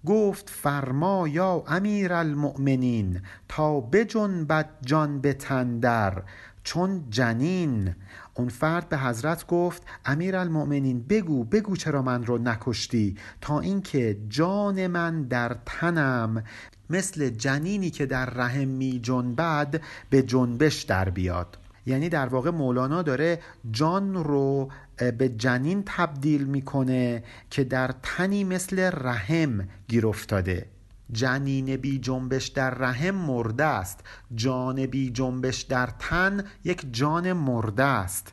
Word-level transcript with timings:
گفت 0.09 0.51
فرما 0.51 1.29
یا 1.29 1.65
امیر 1.67 2.13
المؤمنین 2.13 3.21
تا 3.49 3.81
بجنبد 3.81 4.69
جان 4.87 5.21
به 5.21 5.33
تندر 5.33 6.23
چون 6.65 7.05
جنین. 7.11 7.95
اون 8.35 8.49
فرد 8.49 8.89
به 8.89 8.99
حضرت 8.99 9.47
گفت 9.47 9.83
امیر 10.05 10.37
المؤمنین 10.37 11.05
بگو 11.09 11.45
بگو 11.45 11.77
چرا 11.77 12.03
من 12.03 12.25
رو 12.25 12.39
نکشتی 12.39 13.17
تا 13.41 13.61
اینکه 13.61 14.19
جان 14.29 14.87
من 14.87 15.23
در 15.23 15.57
تنم. 15.67 16.45
مثل 16.91 17.31
جنینی 17.31 17.91
که 17.91 18.07
در 18.07 18.27
رحم 18.31 18.69
می 18.69 19.01
جنبد 19.01 19.81
به 20.11 20.23
جنبش 20.23 20.83
در 20.83 21.11
بیاد. 21.11 21.59
یعنی 21.89 22.09
در 22.09 22.27
واقع 22.27 22.51
مولانا 22.51 23.03
داره 23.03 23.39
جان 23.71 24.15
رو 24.15 24.71
به 25.19 25.29
جنین 25.29 25.83
تبدیل 25.87 26.45
می‌کنه 26.45 27.25
که 27.51 27.65
در 27.65 27.95
تنی 28.03 28.45
مثل 28.45 28.91
رحم 28.93 29.69
گیر 29.89 30.07
افتاده. 30.07 30.67
جنین 31.13 31.77
بی 31.77 31.99
جنبش 31.99 32.47
در 32.47 32.71
رحم 32.71 33.15
مرده 33.15 33.65
است. 33.65 34.01
جان 34.35 34.87
بی 34.87 35.11
جنبش 35.11 35.63
در 35.63 35.89
تن 35.99 36.45
یک 36.65 36.87
جان 36.93 37.33
مرده 37.33 37.85
است. 37.85 38.33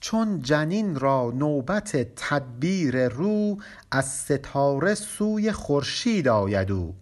چون 0.00 0.42
جنین 0.42 0.96
را 0.96 1.32
نوبت 1.36 2.14
تدبیر 2.16 3.08
رو 3.08 3.56
از 3.90 4.12
ستاره 4.12 4.94
سوی 4.94 5.52
خورشید 5.52 6.28
آید 6.28 6.72
او. 6.72 6.94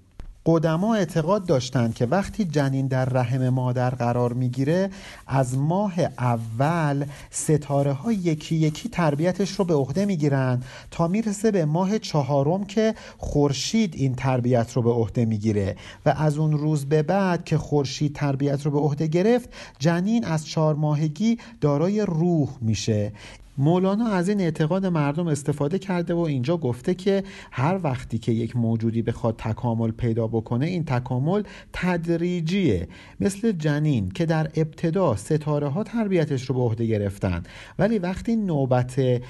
قدما 0.46 0.94
اعتقاد 0.94 1.46
داشتند 1.46 1.94
که 1.94 2.06
وقتی 2.06 2.44
جنین 2.44 2.86
در 2.86 3.04
رحم 3.04 3.48
مادر 3.48 3.90
قرار 3.90 4.32
می‌گیره 4.32 4.90
از 5.26 5.58
ماه 5.58 5.94
اول 6.18 7.04
ستاره 7.30 7.92
ها 7.92 8.12
یکی 8.12 8.56
یکی 8.56 8.88
تربیتش 8.88 9.50
رو 9.50 9.64
به 9.64 9.74
عهده 9.74 10.04
می‌گیرن 10.04 10.62
تا 10.90 11.08
می‌رسه 11.08 11.50
به 11.50 11.64
ماه 11.64 11.98
چهارم 11.98 12.64
که 12.64 12.94
خورشید 13.18 13.94
این 13.96 14.14
تربیت 14.14 14.72
رو 14.72 14.82
به 14.82 14.90
عهده 14.90 15.24
می‌گیره 15.24 15.76
و 16.06 16.14
از 16.16 16.38
اون 16.38 16.52
روز 16.52 16.84
به 16.84 17.02
بعد 17.02 17.44
که 17.44 17.58
خورشید 17.58 18.14
تربیت 18.14 18.62
رو 18.62 18.70
به 18.70 18.78
عهده 18.78 19.06
گرفت 19.06 19.48
جنین 19.78 20.24
از 20.24 20.46
چهار 20.46 20.74
ماهگی 20.74 21.38
دارای 21.60 22.00
روح 22.00 22.48
میشه. 22.60 23.12
مولانا 23.58 24.06
از 24.08 24.28
این 24.28 24.40
اعتقاد 24.40 24.86
مردم 24.86 25.26
استفاده 25.26 25.78
کرده 25.78 26.14
و 26.14 26.18
اینجا 26.18 26.56
گفته 26.56 26.94
که 26.94 27.24
هر 27.50 27.80
وقتی 27.82 28.18
که 28.18 28.32
یک 28.32 28.56
موجودی 28.56 29.02
بخواد 29.02 29.36
تکامل 29.36 29.90
پیدا 29.90 30.26
بکنه 30.26 30.66
این 30.66 30.84
تکامل 30.84 31.42
تدریجیه. 31.72 32.88
مثل 33.20 33.52
جنین 33.52 34.08
که 34.08 34.26
در 34.26 34.50
ابتدا 34.56 35.16
ستاره 35.16 35.68
ها 35.68 35.84
تربیتش 35.84 36.44
رو 36.44 36.54
به 36.54 36.60
عهده 36.60 36.86
گرفتن 36.86 37.42
ولی 37.78 37.98
وقتی 37.98 38.36
نوبت 38.36 39.22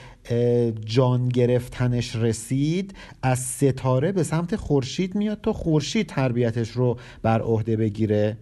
جان 0.85 1.29
گرفتنش 1.29 2.17
رسید 2.17 2.95
از 3.23 3.39
ستاره 3.39 4.13
به 4.13 4.23
سمت 4.23 4.57
خورشید 4.57 5.15
میاد 5.15 5.41
تا 5.41 5.53
خورشید 5.53 6.07
تربیتش 6.07 6.71
رو 6.71 6.99
بر 7.23 7.41
عهده 7.41 7.77
بگیره. 7.77 8.37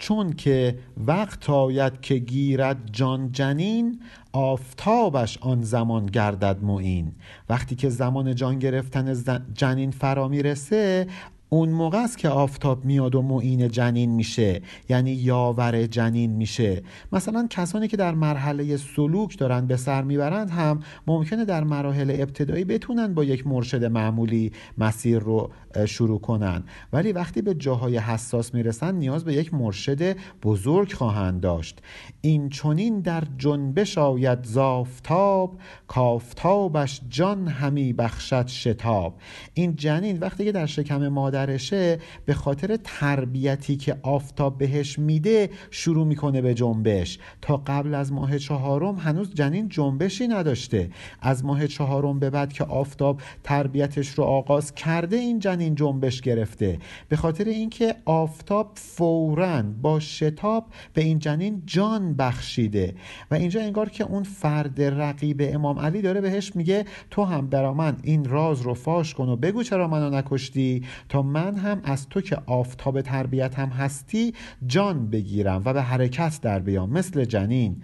چون 0.00 0.32
که 0.32 0.78
وقت 1.06 1.50
آید 1.50 2.00
که 2.00 2.18
گیرد 2.18 2.78
جان 2.92 3.32
جنین 3.32 4.00
آفتابش 4.32 5.38
آن 5.40 5.62
زمان 5.62 6.06
گردد 6.06 6.62
معین. 6.62 7.12
وقتی 7.48 7.74
که 7.76 7.88
زمان 7.88 8.34
جان 8.34 8.58
گرفتن 8.58 9.14
جنین 9.54 9.90
فرا 9.90 10.28
می‌رسه 10.28 11.06
اون 11.52 11.68
موقع 11.68 11.98
است 11.98 12.18
که 12.18 12.28
آفتاب 12.28 12.84
میاد 12.84 13.14
و 13.14 13.22
معین 13.22 13.68
جنین 13.68 14.10
میشه 14.10 14.60
یعنی 14.88 15.10
یاور 15.10 15.86
جنین 15.86 16.30
میشه. 16.30 16.82
مثلا 17.12 17.46
کسانی 17.50 17.88
که 17.88 17.96
در 17.96 18.14
مرحله 18.14 18.76
سلوک 18.76 19.38
دارن 19.38 19.66
به 19.66 19.76
سر 19.76 20.02
می‌برند 20.02 20.50
هم 20.50 20.80
ممکنه 21.06 21.44
در 21.44 21.64
مراحل 21.64 22.10
ابتدایی 22.10 22.64
بتونن 22.64 23.14
با 23.14 23.24
یک 23.24 23.46
مرشد 23.46 23.84
معمولی 23.84 24.52
مسیر 24.78 25.18
رو 25.18 25.50
شروع 25.86 26.20
کنن. 26.20 26.62
ولی 26.92 27.12
وقتی 27.12 27.42
به 27.42 27.54
جاهای 27.54 27.98
حساس 27.98 28.54
می‌رسن 28.54 28.94
نیاز 28.94 29.24
به 29.24 29.34
یک 29.34 29.54
مرشد 29.54 30.16
بزرگ 30.42 30.92
خواهند 30.92 31.40
داشت. 31.40 31.82
این 32.20 32.48
چونین 32.48 33.00
در 33.00 33.22
جنبش 33.38 33.98
آید 33.98 34.44
زافتاب 34.44 35.58
کافتابش 35.88 37.00
جان 37.08 37.48
همی 37.48 37.92
بخشد 37.92 38.46
شتاب. 38.46 39.14
این 39.54 39.76
جنین 39.76 40.18
وقتی 40.18 40.44
که 40.44 40.52
در 40.52 40.66
شکم 40.66 41.08
مادرشه 41.40 41.98
به 42.26 42.34
خاطر 42.34 42.78
تربیتی 42.84 43.76
که 43.76 43.96
آفتاب 44.02 44.58
بهش 44.58 44.98
میده 44.98 45.50
شروع 45.70 46.06
می‌کنه 46.06 46.40
به 46.40 46.54
جنبش. 46.54 47.18
تا 47.42 47.56
قبل 47.56 47.94
از 47.94 48.12
ماه 48.12 48.38
چهارم 48.38 48.96
هنوز 48.96 49.34
جنین 49.34 49.68
جنبشی 49.68 50.28
نداشته. 50.28 50.90
از 51.20 51.44
ماه 51.44 51.66
چهارم 51.66 52.18
به 52.18 52.30
بعد 52.30 52.52
که 52.52 52.64
آفتاب 52.64 53.20
تربیتش 53.44 54.08
رو 54.08 54.24
آغاز 54.24 54.74
کرده 54.74 55.16
این 55.16 55.38
جنین 55.38 55.74
جنبش 55.74 56.20
گرفته. 56.20 56.78
به 57.08 57.16
خاطر 57.16 57.44
اینکه 57.44 57.94
آفتاب 58.04 58.72
فورا 58.74 59.62
با 59.82 60.00
شتاب 60.00 60.66
به 60.94 61.02
این 61.02 61.18
جنین 61.18 61.62
جان 61.66 62.14
بخشیده. 62.14 62.94
و 63.30 63.34
اینجا 63.34 63.60
انگار 63.60 63.88
که 63.88 64.04
اون 64.04 64.22
فرد 64.22 64.82
رقیب 64.82 65.42
امام 65.42 65.78
علی 65.78 66.02
داره 66.02 66.20
بهش 66.20 66.56
میگه 66.56 66.84
تو 67.10 67.24
هم 67.24 67.46
برا 67.46 67.74
من 67.74 67.96
این 68.02 68.24
راز 68.24 68.62
رو 68.62 68.74
فاش 68.74 69.14
کن 69.14 69.28
و 69.28 69.36
بگو 69.36 69.62
چرا 69.62 69.88
منو 69.88 70.10
نکشتی؟ 70.10 70.82
تا 71.08 71.22
من 71.32 71.56
هم 71.56 71.80
از 71.84 72.08
تو 72.08 72.20
که 72.20 72.38
آفتاب 72.46 73.00
تربیت 73.00 73.58
هم 73.58 73.68
هستی 73.68 74.34
جان 74.66 75.10
بگیرم 75.10 75.62
و 75.64 75.72
به 75.72 75.82
حرکت 75.82 76.38
در 76.42 76.58
بیام. 76.58 76.90
مثل 76.90 77.24
جنین 77.24 77.82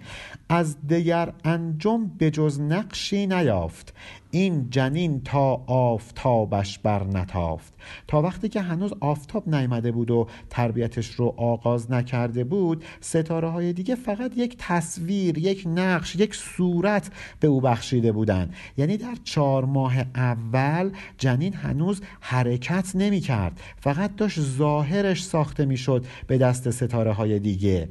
از 0.49 0.87
دیگر 0.87 1.33
انجم 1.43 2.11
به 2.17 2.31
جز 2.31 2.59
نقشی 2.59 3.27
نیافت. 3.27 3.93
این 4.31 4.69
جنین 4.69 5.21
تا 5.23 5.63
آفتابش 5.67 6.79
بر 6.79 7.03
نتافت. 7.03 7.73
تا 8.07 8.21
وقتی 8.21 8.49
که 8.49 8.61
هنوز 8.61 8.93
آفتاب 8.99 9.49
نیامده 9.49 9.91
بود 9.91 10.11
و 10.11 10.27
تربیتش 10.49 11.07
رو 11.07 11.33
آغاز 11.37 11.91
نکرده 11.91 12.43
بود 12.43 12.83
ستاره 13.01 13.49
های 13.49 13.73
دیگه 13.73 13.95
فقط 13.95 14.31
یک 14.35 14.55
تصویر 14.59 15.37
یک 15.37 15.63
نقش 15.67 16.15
یک 16.15 16.35
صورت 16.35 17.11
به 17.39 17.47
او 17.47 17.61
بخشیده 17.61 18.11
بودند. 18.11 18.53
یعنی 18.77 18.97
در 18.97 19.15
چهار 19.23 19.65
ماه 19.65 19.95
اول 20.15 20.91
جنین 21.17 21.53
هنوز 21.53 22.01
حرکت 22.19 22.91
نمی 22.95 23.19
کرد 23.19 23.59
فقط 23.79 24.15
داشت 24.15 24.39
ظاهرش 24.39 25.23
ساخته 25.23 25.65
می 25.65 25.77
شد 25.77 26.05
به 26.27 26.37
دست 26.37 26.69
ستاره 26.69 27.11
های 27.11 27.39
دیگه. 27.39 27.89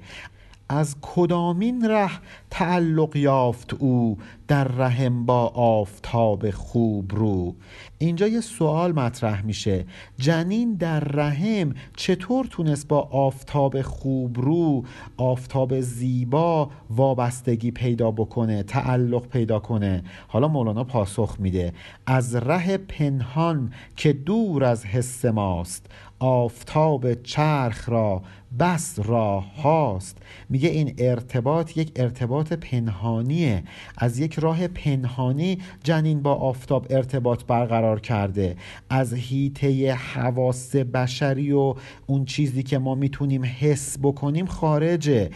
از 0.68 0.96
کدامین 1.02 1.88
ره 1.88 2.10
تعلق 2.50 3.16
یافت 3.16 3.74
او 3.74 4.18
در 4.48 4.64
رحم 4.64 5.26
با 5.26 5.46
آفتاب 5.46 6.50
خوب 6.50 7.14
رو؟ 7.14 7.54
اینجا 7.98 8.28
یه 8.28 8.40
سوال 8.40 8.92
مطرح 8.92 9.42
میشه. 9.42 9.84
جنین 10.18 10.74
در 10.74 11.00
رحم 11.00 11.74
چطور 11.96 12.46
تونست 12.46 12.88
با 12.88 13.00
آفتاب 13.00 13.82
خوب 13.82 14.40
رو 14.40 14.84
آفتاب 15.16 15.80
زیبا 15.80 16.70
وابستگی 16.90 17.70
پیدا 17.70 18.10
بکنه 18.10 18.62
تعلق 18.62 19.26
پیدا 19.28 19.58
کنه؟ 19.58 20.02
حالا 20.28 20.48
مولانا 20.48 20.84
پاسخ 20.84 21.36
میده. 21.38 21.72
از 22.06 22.34
ره 22.34 22.76
پنهان 22.76 23.72
که 23.96 24.12
دور 24.12 24.64
از 24.64 24.86
حس 24.86 25.24
ماست. 25.24 25.86
آفتاب 26.18 27.14
چرخ 27.14 27.88
را 27.88 28.22
بس 28.58 28.98
راه 29.04 29.62
هاست. 29.62 30.18
میگه 30.48 30.68
این 30.68 30.94
ارتباط 30.98 31.76
یک 31.76 31.92
ارتباط 31.96 32.52
پنهانیه. 32.52 33.62
از 33.98 34.18
یک 34.18 34.38
راه 34.38 34.68
پنهانی 34.68 35.58
جنین 35.82 36.22
با 36.22 36.34
آفتاب 36.34 36.86
ارتباط 36.90 37.44
برقرار 37.44 38.00
کرده. 38.00 38.56
از 38.90 39.14
هیته 39.14 39.94
حواس 39.94 40.76
بشری 40.76 41.52
و 41.52 41.74
اون 42.06 42.24
چیزی 42.24 42.62
که 42.62 42.78
ما 42.78 42.94
می‌تونیم 42.94 43.44
حس 43.44 43.98
بکنیم 44.02 44.46
خارجه. 44.46 45.30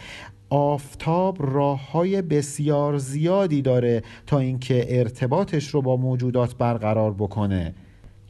آفتاب 0.49 1.37
راه 1.39 1.91
های 1.91 2.21
بسیار 2.21 2.97
زیادی 2.97 3.61
داره 3.61 4.01
تا 4.27 4.39
اینکه 4.39 4.99
ارتباطش 4.99 5.67
رو 5.67 5.81
با 5.81 5.97
موجودات 5.97 6.57
برقرار 6.57 7.13
بکنه. 7.13 7.73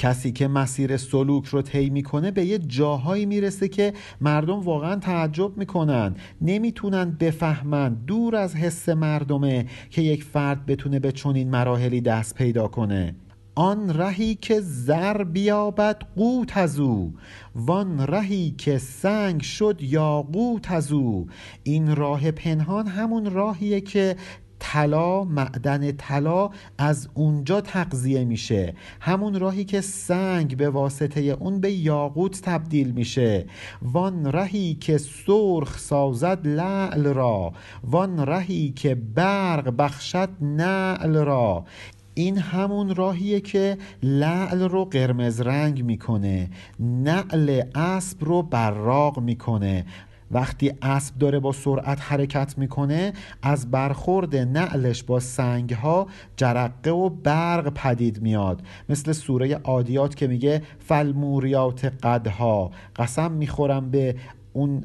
کسی 0.01 0.31
که 0.31 0.47
مسیر 0.47 0.97
سلوک 0.97 1.45
رو 1.45 1.61
طی 1.61 1.89
می‌کنه 1.89 2.31
به 2.31 2.45
یه 2.45 2.57
جاهایی 2.57 3.25
می‌رسه 3.25 3.67
که 3.67 3.93
مردم 4.21 4.59
واقعا 4.59 4.95
تعجب 4.95 5.57
می‌کنن. 5.57 6.15
نمی‌تونن 6.41 7.17
بفهمن 7.19 7.93
دور 8.07 8.35
از 8.35 8.55
حس 8.55 8.89
مردمه 8.89 9.65
که 9.89 10.01
یک 10.01 10.23
فرد 10.23 10.65
بتونه 10.65 10.99
به 10.99 11.11
چنین 11.11 11.49
مراحلی 11.49 12.01
دست 12.01 12.35
پیدا 12.35 12.67
کنه. 12.67 13.15
آن 13.55 13.93
رهی 13.93 14.35
که 14.35 14.61
زر 14.61 15.23
بیابد 15.23 16.01
قوت 16.15 16.57
از 16.57 16.79
او. 16.79 17.13
وان 17.55 18.07
رهی 18.07 18.55
که 18.57 18.77
سنگ 18.77 19.41
شد 19.41 19.81
یاقوت 19.81 20.71
از 20.71 20.91
او. 20.91 21.27
این 21.63 21.95
راه 21.95 22.31
پنهان 22.31 22.87
همون 22.87 23.31
راهیه 23.31 23.81
که 23.81 24.15
طلا 24.63 25.23
معدن 25.23 25.91
طلا 25.91 26.49
از 26.77 27.09
اونجا 27.13 27.61
تقضیه 27.61 28.25
میشه. 28.25 28.73
همون 28.99 29.39
راهی 29.39 29.63
که 29.63 29.81
سنگ 29.81 30.57
به 30.57 30.69
واسطه 30.69 31.21
اون 31.21 31.59
به 31.59 31.71
یاقوت 31.71 32.41
تبدیل 32.41 32.91
میشه. 32.91 33.45
وان 33.81 34.25
رهی 34.25 34.73
که 34.73 34.97
سرخ 34.97 35.79
سازد 35.79 36.47
لعل 36.47 37.03
را. 37.03 37.53
وان 37.83 38.19
رهی 38.19 38.69
که 38.69 38.95
برق 38.95 39.73
بخشد 39.77 40.29
نعل 40.41 41.15
را. 41.15 41.65
این 42.13 42.37
همون 42.37 42.95
راهیه 42.95 43.39
که 43.39 43.77
لعل 44.03 44.61
رو 44.61 44.85
قرمز 44.85 45.41
رنگ 45.41 45.83
می‌کنه. 45.83 46.49
نعل 46.79 47.61
اسب 47.75 48.25
رو 48.25 48.41
براق 48.41 49.19
می‌کنه. 49.19 49.85
وقتی 50.31 50.73
اسب 50.81 51.17
داره 51.17 51.39
با 51.39 51.51
سرعت 51.51 52.01
حرکت 52.01 52.57
می‌کنه 52.57 53.13
از 53.41 53.71
برخورد 53.71 54.35
نعلش 54.35 55.03
با 55.03 55.19
سنگ 55.19 55.73
ها 55.73 56.07
جرقه 56.37 56.91
و 56.91 57.09
برق 57.09 57.73
پدید 57.73 58.21
میاد. 58.21 58.61
مثل 58.89 59.11
سوره 59.11 59.55
عادیات 59.55 60.15
که 60.15 60.27
میگه 60.27 60.61
فلموریات 60.79 61.85
قدها. 61.85 62.71
قسم 62.95 63.31
می‌خورم 63.31 63.91
به 63.91 64.15
اون 64.53 64.83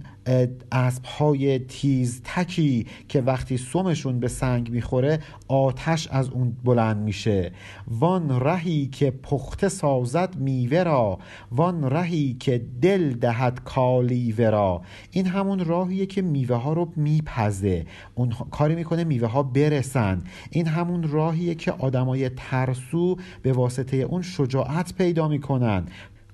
اسب 0.73 1.05
های 1.05 1.59
تیز 1.59 2.21
تکی 2.25 2.87
که 3.09 3.21
وقتی 3.21 3.57
سمشون 3.57 4.21
به 4.21 4.29
سنگ 4.29 4.71
می‌خوره 4.71 5.19
آتش 5.49 6.09
از 6.09 6.29
اون 6.29 6.57
بلند 6.65 6.97
میشه. 6.97 7.53
وان 7.89 8.41
رهی 8.41 8.87
که 8.87 9.11
پخته 9.11 9.69
سازد 9.69 10.37
میوه 10.37 10.83
را. 10.83 11.19
وان 11.53 11.91
رهی 11.91 12.37
که 12.41 12.63
دل 12.83 13.13
دهد 13.13 13.61
کالیوه 13.65 14.51
را. 14.51 14.83
این 15.11 15.27
همون 15.27 15.65
راهیه 15.65 16.07
که 16.07 16.23
میوه 16.23 16.57
ها 16.57 16.73
رو 16.73 16.93
میپزه. 16.97 17.85
اون 18.15 18.33
کاری 18.51 18.75
می‌کنه 18.75 19.05
میوه 19.05 19.29
ها 19.29 19.43
برسن. 19.43 20.23
این 20.51 20.67
همون 20.67 21.03
راهیه 21.03 21.55
که 21.55 21.73
آدمای 21.73 22.29
ترسو 22.29 23.17
به 23.43 23.53
واسطه 23.53 23.97
اون 23.97 24.23
شجاعت 24.23 24.95
پیدا 24.95 25.29
می‌کنن. 25.29 25.87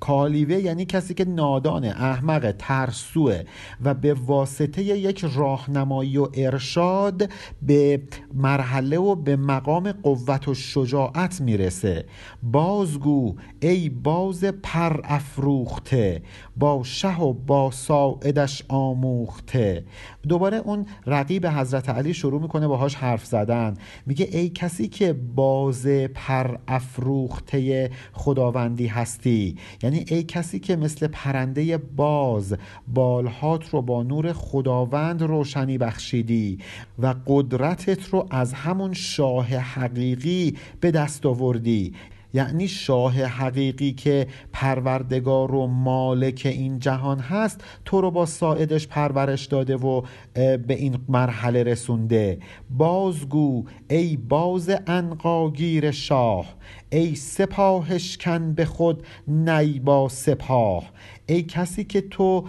کالیوه 0.02 0.54
یعنی 0.56 0.84
کسی 0.84 1.14
که 1.14 1.24
نادانه 1.24 1.88
احمق 1.88 2.54
ترسوه 2.58 3.42
و 3.84 3.94
به 3.94 4.14
واسطه 4.14 4.82
یک 4.82 5.24
راهنمایی 5.34 6.18
و 6.18 6.28
ارشاد 6.34 7.30
به 7.62 8.02
مرحله 8.34 8.98
و 8.98 9.14
به 9.14 9.36
مقام 9.36 9.92
قوت 9.92 10.48
و 10.48 10.54
شجاعت 10.54 11.40
می‌رسه. 11.40 12.04
بازگو 12.42 13.36
ای 13.60 13.88
باز 13.88 14.44
پر 14.44 15.00
افروخته 15.04 16.22
با 16.56 16.82
شه 16.84 17.20
و 17.20 17.32
با 17.32 17.70
ساعدش 17.70 18.62
آموخته. 18.68 19.84
دوباره 20.28 20.56
اون 20.56 20.86
رقیب 21.06 21.46
حضرت 21.46 21.88
علی 21.88 22.14
شروع 22.14 22.42
می‌کنه 22.42 22.68
باهاش 22.68 22.94
حرف 22.94 23.24
زدن. 23.24 23.74
میگه 24.06 24.28
ای 24.32 24.48
کسی 24.48 24.88
که 24.88 25.12
باز 25.12 25.86
پر 25.86 26.56
افروخته 26.68 27.90
خداوندی 28.12 28.86
هستی 28.86 29.56
یعنی 29.82 30.04
ای 30.08 30.22
کسی 30.22 30.58
که 30.58 30.76
مثل 30.76 31.06
پرنده 31.06 31.78
باز 31.78 32.56
بالهات 32.94 33.68
رو 33.68 33.82
با 33.82 34.02
نور 34.02 34.32
خداوند 34.32 35.22
روشنی 35.22 35.78
بخشیدی 35.78 36.58
و 36.98 37.14
قدرتت 37.26 38.08
رو 38.08 38.26
از 38.30 38.52
همون 38.52 38.92
شاه 38.92 39.46
حقیقی 39.46 40.56
به 40.80 40.90
دست 40.90 41.26
آوردی. 41.26 41.94
یعنی 42.34 42.68
شاه 42.68 43.12
حقیقی 43.12 43.92
که 43.92 44.26
پروردگار 44.52 45.54
و 45.54 45.66
مالک 45.66 46.42
این 46.44 46.78
جهان 46.78 47.18
هست 47.18 47.64
تو 47.84 48.00
رو 48.00 48.10
با 48.10 48.26
ساعدش 48.26 48.88
پرورش 48.88 49.46
داده 49.46 49.76
و 49.76 50.02
به 50.34 50.58
این 50.68 50.98
مرحله 51.08 51.62
رسونده. 51.62 52.38
بازگو 52.70 53.64
ای 53.90 54.16
باز 54.16 54.70
انقاگیر 54.86 55.90
شاه 55.90 56.46
ای 56.90 57.14
سپاهشکن 57.14 58.54
به 58.54 58.64
خود 58.64 59.06
نی 59.28 59.80
با 59.80 60.08
سپاه. 60.08 60.84
ای 61.26 61.42
کسی 61.42 61.84
که 61.84 62.00
تو 62.00 62.44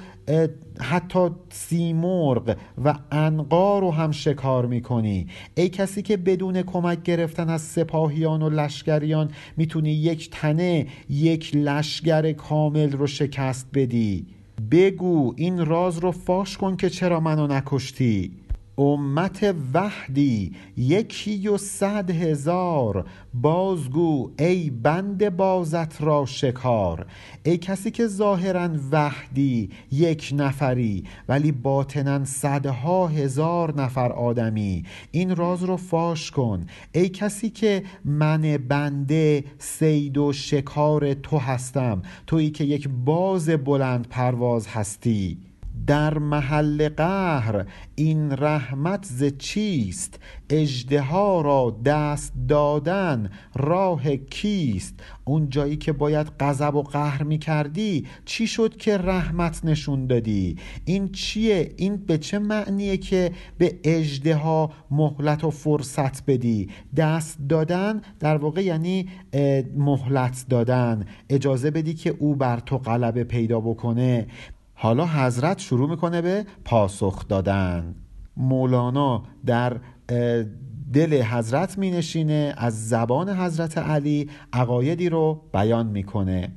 حتی 0.80 1.30
سیمرغ 1.50 2.58
و 2.86 2.96
انقا 3.12 3.80
رو 3.80 3.92
هم 3.92 4.12
شکار 4.12 4.66
می‌کنی. 4.66 5.28
ای 5.56 5.70
کسی 5.70 6.02
که 6.02 6.18
بدون 6.18 6.62
کمک 6.62 7.04
گرفتن 7.04 7.50
از 7.50 7.62
سپاهیان 7.62 8.42
و 8.42 8.50
لشکریان 8.50 9.32
می‌تونی 9.58 9.92
یک 9.92 10.30
تنه 10.30 10.88
یک 11.10 11.56
لشگر 11.56 12.32
کامل 12.32 12.92
رو 12.92 13.08
شکست 13.08 13.68
بدی. 13.74 14.26
بگو 14.72 15.34
این 15.38 15.66
راز 15.66 15.98
رو 15.98 16.12
فاش 16.12 16.58
کن 16.58 16.76
که 16.76 16.90
چرا 16.90 17.20
منو 17.20 17.48
نکشتی. 17.48 18.32
امت 18.78 19.56
وحدی 19.74 20.52
یکی 20.78 21.48
و 21.48 21.58
صد 21.58 22.10
هزار. 22.10 23.06
بازگو 23.34 24.32
ای 24.40 24.70
بند 24.70 25.38
بازت 25.38 26.02
را 26.02 26.26
شکار. 26.26 27.06
ای 27.44 27.58
کسی 27.58 27.92
که 27.92 28.08
ظاهرا 28.08 28.70
وحدی 28.92 29.70
یک 29.92 30.34
نفری 30.38 31.04
ولی 31.30 31.52
باطنا 31.52 32.26
صدها 32.26 33.08
هزار 33.08 33.82
نفر 33.82 34.12
آدمی. 34.12 34.84
این 35.12 35.36
راز 35.36 35.64
رو 35.64 35.78
فاش 35.78 36.32
کن. 36.32 36.66
ای 36.92 37.10
کسی 37.10 37.50
که 37.50 37.84
من 38.06 38.58
بنده 38.58 39.44
سید 39.58 40.18
و 40.18 40.34
شکار 40.34 41.14
تو 41.14 41.38
هستم 41.38 42.02
تویی 42.28 42.52
که 42.52 42.64
یک 42.64 42.90
باز 43.06 43.50
بلند 43.50 44.08
پرواز 44.08 44.68
هستی. 44.68 45.53
در 45.88 46.18
محل 46.18 46.90
قهر 46.90 47.66
این 47.96 48.32
رحمت 48.32 49.06
ز 49.06 49.24
چیست؟ 49.38 50.20
اژدها 50.50 51.42
را 51.42 51.78
دست 51.86 52.34
دادن 52.48 53.30
راه 53.56 54.16
کیست؟ 54.16 55.00
اون 55.24 55.50
جایی 55.50 55.76
که 55.76 55.92
باید 55.92 56.28
غضب 56.40 56.76
و 56.76 56.84
قهر 56.84 57.24
می 57.24 57.38
کردی 57.38 58.08
چی 58.26 58.48
شد 58.48 58.78
که 58.78 58.98
رحمت 58.98 59.66
نشون 59.66 60.08
دادی؟ 60.08 60.58
این 60.86 61.12
چیه؟ 61.12 61.74
این 61.78 61.98
به 61.98 62.18
چه 62.18 62.40
معنیه 62.40 62.98
که 62.98 63.32
به 63.58 63.80
اژدها 63.84 64.72
مهلت 64.92 65.44
و 65.44 65.50
فرصت 65.50 66.26
بدی؟ 66.26 66.70
دست 66.96 67.38
دادن 67.50 68.02
در 68.20 68.38
واقع 68.38 68.64
یعنی 68.64 69.10
مهلت 69.78 70.46
دادن. 70.50 71.06
اجازه 71.30 71.72
بدی 71.72 71.94
که 71.94 72.16
او 72.20 72.36
بر 72.36 72.60
تو 72.60 72.78
غلبه 72.78 73.24
پیدا 73.24 73.60
بکنه. 73.60 74.28
حالا 74.84 75.06
حضرت 75.06 75.60
شروع 75.60 75.90
می‌کنه 75.90 76.22
به 76.22 76.46
پاسخ 76.66 77.28
دادن. 77.28 77.96
مولانا 78.38 79.24
در 79.46 79.78
دل 80.94 81.22
حضرت 81.22 81.78
می 81.78 81.92
نشینه 81.92 82.54
از 82.58 82.90
زبان 82.90 83.30
حضرت 83.30 83.78
علی 83.78 84.30
عقایدی 84.54 85.10
رو 85.10 85.42
بیان 85.54 85.88
می‌کنه. 85.88 86.52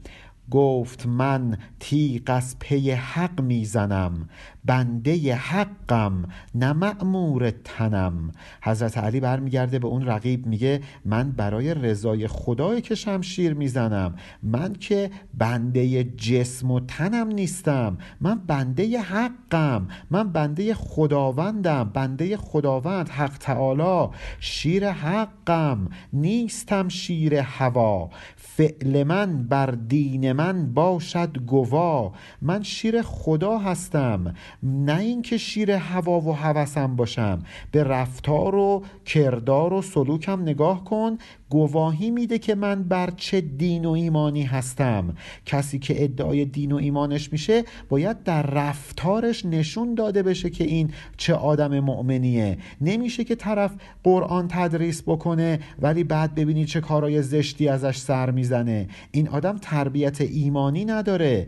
گفت 0.51 1.07
من 1.07 1.59
تیغ 1.81 2.23
از 2.27 2.59
پی 2.59 2.91
حق 2.91 3.41
می‌زنم. 3.41 4.29
بنده 4.67 5.35
حقم 5.35 6.25
نه 6.55 6.73
مأمور 6.73 7.51
تنم. 7.51 8.33
حضرت 8.63 8.99
علی 8.99 9.21
برمیگرده 9.21 9.79
به 9.79 9.87
اون 9.87 10.07
رقیب 10.07 10.47
میگه 10.47 10.81
من 11.05 11.31
برای 11.31 11.75
رضای 11.75 12.27
خدای 12.27 12.81
که 12.81 12.95
شمشیر 12.95 13.55
می‌زنم 13.55 14.15
من 14.43 14.73
که 14.73 15.11
بنده 15.35 16.05
جسم 16.05 16.71
و 16.71 16.81
تنم 16.81 17.29
نیستم 17.29 17.99
من 18.21 18.35
بنده 18.35 19.01
حقم 19.01 19.89
من 20.11 20.33
بنده 20.33 20.75
خداوندم 20.75 21.91
بنده 21.95 22.37
خداوند 22.37 23.09
حق 23.09 23.39
تعالی. 23.39 24.09
شیر 24.41 24.91
حقم 24.91 25.89
نیستم 26.13 26.89
شیر 26.89 27.35
هوا. 27.35 28.11
فعل 28.37 29.05
من 29.05 29.49
بر 29.49 29.67
دین 29.67 30.33
من 30.33 30.75
باشد 30.75 31.39
گوا. 31.39 32.13
من 32.43 32.63
شیر 32.63 33.03
خدا 33.03 33.59
هستم. 33.59 34.35
نه 34.63 34.99
اینکه 34.99 35.39
شیر 35.39 35.71
هوا 35.71 36.21
و 36.21 36.33
هوسم 36.33 36.97
باشم. 36.97 37.43
به 37.73 37.85
رفتار 37.85 38.55
و 38.55 38.83
کردار 39.05 39.73
و 39.73 39.83
سلوکم 39.83 40.43
نگاه 40.43 40.85
کن. 40.85 41.19
گواهی 41.51 42.11
میده 42.11 42.39
که 42.39 42.55
من 42.55 42.83
بر 42.83 43.11
چه 43.17 43.41
دین 43.41 43.85
و 43.85 43.91
ایمانی 43.91 44.43
هستم. 44.43 45.17
کسی 45.47 45.79
که 45.79 46.05
ادعای 46.05 46.45
دین 46.45 46.73
و 46.73 46.77
ایمانش 46.77 47.33
میشه 47.33 47.65
باید 47.89 48.23
در 48.23 48.43
رفتارش 48.43 49.45
نشون 49.45 49.95
داده 49.95 50.23
بشه 50.23 50.51
که 50.51 50.65
این 50.65 50.91
چه 51.17 51.35
آدم 51.35 51.81
مؤمنیه. 51.81 52.59
نمیشه 52.81 53.25
که 53.25 53.35
طرف 53.35 53.73
قرآن 54.05 54.49
تدریس 54.49 55.03
بکنه 55.03 55.61
ولی 55.79 56.05
بعد 56.05 56.35
ببینی 56.35 56.65
چه 56.65 56.81
کارای 56.81 57.23
زشتی 57.23 57.69
ازش 57.69 57.97
سر 57.97 58.31
می‌زنه. 58.31 58.89
این 59.11 59.29
آدم 59.29 59.59
تربیت 59.59 60.21
ایمانی 60.21 60.85
نداره. 60.85 61.47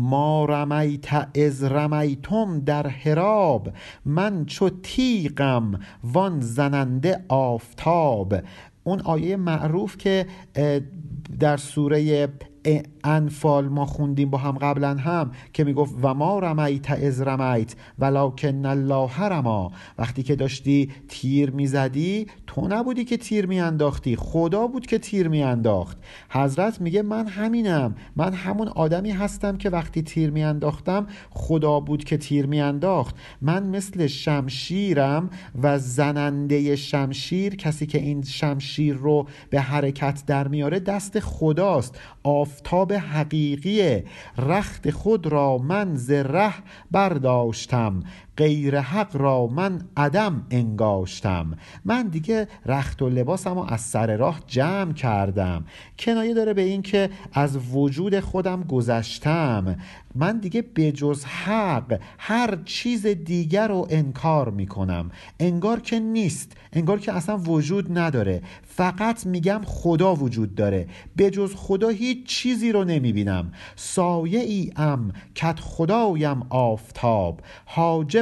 ما 0.00 0.44
رمیت 0.44 1.36
از 1.36 1.64
رمیتم 1.64 2.60
در 2.60 2.86
حراب 2.86 3.68
من 4.04 4.44
چو 4.44 4.70
تیغم 4.82 5.80
وان 6.04 6.40
زننده 6.40 7.24
آفتاب. 7.28 8.34
اون 8.84 9.00
آیه 9.00 9.36
معروف 9.36 9.96
که 9.96 10.26
در 11.40 11.56
سوره 11.56 12.28
انفال 13.04 13.68
ما 13.68 13.86
خوندیم 13.86 14.30
با 14.30 14.38
هم 14.38 14.58
قبلا 14.58 14.94
هم 14.94 15.30
که 15.52 15.64
می‌گفت 15.64 15.94
و 16.02 16.14
ما 16.14 16.38
رمیت 16.38 16.90
از 16.90 17.22
رمیت 17.22 17.74
ولکن 17.98 18.66
الله 18.66 19.20
رما 19.20 19.72
وقتی 19.98 20.22
که 20.22 20.36
داشتی 20.36 20.90
تیر 21.08 21.50
می‌زدی 21.50 22.26
تو 22.46 22.68
نبودی 22.68 23.04
که 23.04 23.16
تیر 23.16 23.46
میانداختی 23.46 24.16
خدا 24.16 24.66
بود 24.66 24.86
که 24.86 24.98
تیر 24.98 25.28
میانداخت. 25.28 25.98
حضرت 26.30 26.80
میگه 26.80 27.02
من 27.02 27.26
همینم 27.26 27.94
من 28.16 28.32
همون 28.32 28.68
آدمی 28.68 29.10
هستم 29.10 29.56
که 29.56 29.70
وقتی 29.70 30.02
تیر 30.02 30.30
میانداختم 30.30 31.06
خدا 31.30 31.80
بود 31.80 32.04
که 32.04 32.16
تیر 32.16 32.46
میانداخت. 32.46 33.16
من 33.40 33.66
مثل 33.66 34.06
شمشیرم 34.06 35.30
و 35.62 35.78
زننده 35.78 36.76
شمشیر 36.76 37.56
کسی 37.56 37.86
که 37.86 37.98
این 37.98 38.22
شمشیر 38.22 38.94
رو 38.94 39.26
به 39.50 39.60
حرکت 39.60 40.22
در 40.26 40.48
میاره 40.48 40.80
دست 40.80 41.20
خداست. 41.20 41.98
آفتاب 42.50 42.92
حقیقی 42.92 44.02
رخت 44.38 44.90
خود 44.90 45.26
را 45.26 45.58
من 45.58 45.94
ز 45.94 46.10
ره 46.10 46.54
برداشتم. 46.90 48.02
غیر 48.40 48.80
حق 48.80 49.16
را 49.16 49.46
من 49.46 49.82
عدم 49.96 50.46
انگاشتم. 50.50 51.56
من 51.84 52.08
دیگه 52.08 52.48
رخت 52.66 53.02
و 53.02 53.08
لباسم 53.08 53.54
رو 53.54 53.66
از 53.68 53.80
سر 53.80 54.16
راه 54.16 54.40
جمع 54.46 54.92
کردم. 54.92 55.64
کنایه 55.98 56.34
داره 56.34 56.54
به 56.54 56.62
این 56.62 56.82
که 56.82 57.10
از 57.32 57.74
وجود 57.74 58.20
خودم 58.20 58.62
گذشتم. 58.62 59.76
من 60.14 60.38
دیگه 60.38 60.64
بجز 60.76 61.24
حق 61.24 62.00
هر 62.18 62.58
چیز 62.64 63.06
دیگر 63.06 63.68
رو 63.68 63.86
انکار 63.90 64.50
می‌کنم. 64.50 65.10
انگار 65.40 65.80
که 65.80 66.00
نیست. 66.00 66.52
انگار 66.72 66.98
که 66.98 67.12
اصلا 67.12 67.36
وجود 67.36 67.98
نداره. 67.98 68.42
فقط 68.62 69.26
میگم 69.26 69.60
خدا 69.64 70.14
وجود 70.14 70.54
داره. 70.54 70.86
بجز 71.18 71.54
خدا 71.54 71.88
هیچ 71.88 72.26
چیزی 72.26 72.72
رو 72.72 72.84
نمی‌بینم. 72.84 73.52
سایه 73.76 74.40
ای 74.40 74.70
ام 74.76 75.12
کت 75.34 75.60
خدایم 75.60 76.42
آفتاب. 76.50 77.40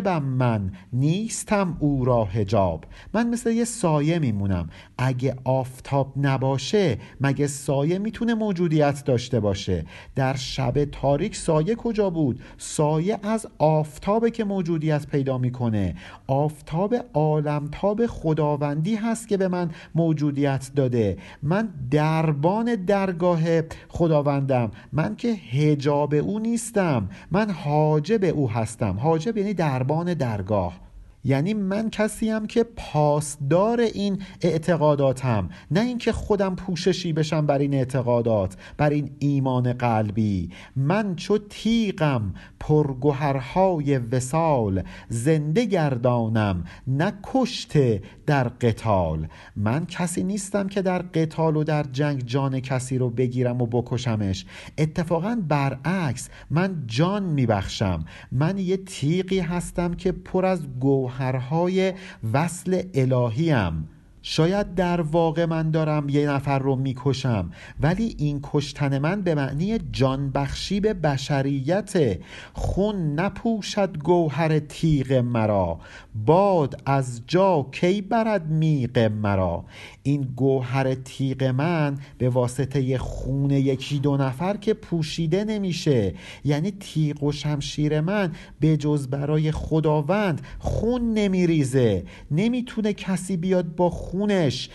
من 0.08 0.72
نیستم 0.92 1.76
او 1.80 2.04
را 2.04 2.24
هجاب 2.24 2.84
من 3.14 3.28
مثل 3.28 3.50
یه 3.50 3.64
سایه 3.64 4.18
میمونم. 4.18 4.68
اگه 4.98 5.36
آفتاب 5.44 6.12
نباشه 6.16 6.98
مگه 7.20 7.46
سایه 7.46 7.98
می‌تونه 7.98 8.34
موجودیت 8.34 9.04
داشته 9.04 9.40
باشه؟ 9.40 9.84
در 10.14 10.36
شب 10.36 10.84
تاریک 10.84 11.36
سایه 11.36 11.74
کجا 11.74 12.10
بود؟ 12.10 12.40
سایه 12.58 13.18
از 13.22 13.46
آفتابه 13.58 14.30
که 14.30 14.44
موجودیت 14.44 15.06
پیدا 15.06 15.38
می‌کنه. 15.38 15.94
آفتاب 16.26 16.94
عالمتاب 17.14 18.06
خداوندی 18.06 18.94
هست 18.94 19.28
که 19.28 19.36
به 19.36 19.48
من 19.48 19.70
موجودیت 19.94 20.70
داده. 20.76 21.16
من 21.42 21.68
دربان 21.90 22.74
درگاه 22.74 23.40
خداوندم. 23.88 24.70
من 24.92 25.16
که 25.16 25.28
هجاب 25.28 26.14
او 26.14 26.38
نیستم. 26.38 27.08
من 27.30 27.50
حاجب 27.50 28.24
او 28.24 28.50
هستم. 28.50 28.96
حاجب 28.98 29.36
یعنی 29.36 29.54
دربان 29.54 29.97
درگاه 30.04 30.87
یعنی 31.28 31.54
من 31.54 31.90
کسیم 31.90 32.46
که 32.46 32.64
پاسدار 32.76 33.80
این 33.80 34.22
اعتقاداتم 34.40 35.48
نه 35.70 35.80
اینکه 35.80 36.12
خودم 36.12 36.56
پوششی 36.56 37.12
بشم 37.12 37.46
بر 37.46 37.58
این 37.58 37.74
اعتقادات 37.74 38.56
بر 38.76 38.90
این 38.90 39.10
ایمان 39.18 39.72
قلبی. 39.72 40.50
من 40.76 41.16
چو 41.16 41.38
تیغم 41.38 42.34
پرگوهرهای 42.60 43.98
وسال 43.98 44.82
زنده 45.08 45.64
گردانم 45.64 46.64
نه 46.86 47.12
کشته 47.22 48.02
در 48.26 48.48
قتال. 48.48 49.28
من 49.56 49.86
کسی 49.86 50.24
نیستم 50.24 50.68
که 50.68 50.82
در 50.82 51.02
قتال 51.02 51.56
و 51.56 51.64
در 51.64 51.82
جنگ 51.82 52.24
جان 52.26 52.60
کسی 52.60 52.98
رو 52.98 53.10
بگیرم 53.10 53.62
و 53.62 53.66
بکشمش. 53.66 54.46
اتفاقا 54.78 55.42
برعکس 55.48 56.28
من 56.50 56.82
جان 56.86 57.22
میبخشم. 57.22 58.04
من 58.32 58.58
یه 58.58 58.76
تیغی 58.76 59.40
هستم 59.40 59.94
که 59.94 60.12
پر 60.12 60.46
از 60.46 60.66
گوهر 60.80 61.17
گوهرهای 61.18 61.94
وصل 62.32 62.82
الهیم 62.94 63.88
شاید 64.30 64.74
در 64.74 65.00
واقع 65.00 65.44
من 65.44 65.70
دارم 65.70 66.08
یه 66.08 66.30
نفر 66.30 66.58
رو 66.58 66.76
می‌کشم 66.76 67.50
ولی 67.80 68.14
این 68.18 68.40
کشتن 68.42 68.98
من 68.98 69.22
به 69.22 69.34
معنی 69.34 69.78
جان 69.92 70.30
بخشی 70.30 70.80
به 70.80 70.94
بشریت 70.94 72.18
خون 72.52 73.20
نپوشد 73.20 73.98
گوهر 73.98 74.58
تیغ 74.58 75.12
مرا 75.12 75.78
باد 76.26 76.82
از 76.86 77.22
جا 77.26 77.66
کی 77.72 78.02
برد 78.02 78.46
میغ 78.50 78.98
مرا. 78.98 79.64
این 80.02 80.22
گوهر 80.36 80.94
تیغ 80.94 81.42
من 81.42 81.98
به 82.18 82.28
واسطه 82.28 82.98
خون 82.98 83.50
یکی 83.50 83.98
دو 83.98 84.16
نفر 84.16 84.56
که 84.56 84.74
پوشیده 84.74 85.44
نمیشه 85.44 86.14
یعنی 86.44 86.70
تیغ 86.70 87.22
و 87.22 87.32
شمشیر 87.32 88.00
من 88.00 88.32
به 88.60 88.76
جز 88.76 89.08
برای 89.08 89.52
خداوند 89.52 90.40
خون 90.58 91.14
نمیریزه. 91.14 92.04
نمی‌تونه 92.30 92.92
کسی 92.92 93.36
بیاد 93.36 93.76
با 93.76 93.90
خونش 94.18 94.68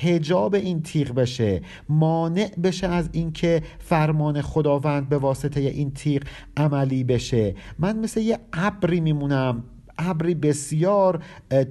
هجاب 0.00 0.54
این 0.54 0.82
تیغ 0.82 1.14
بشه 1.14 1.60
مانع 1.88 2.50
بشه 2.62 2.86
از 2.86 3.08
اینکه 3.12 3.62
فرمان 3.78 4.40
خداوند 4.40 5.08
به 5.08 5.18
واسطه 5.18 5.60
این 5.60 5.90
تیغ 5.90 6.22
عملی 6.56 7.04
بشه. 7.04 7.54
من 7.78 7.98
مثل 7.98 8.20
یه 8.20 8.38
ابری 8.52 9.00
میمونم 9.00 9.64
ابری 9.98 10.34
بسیار 10.34 11.22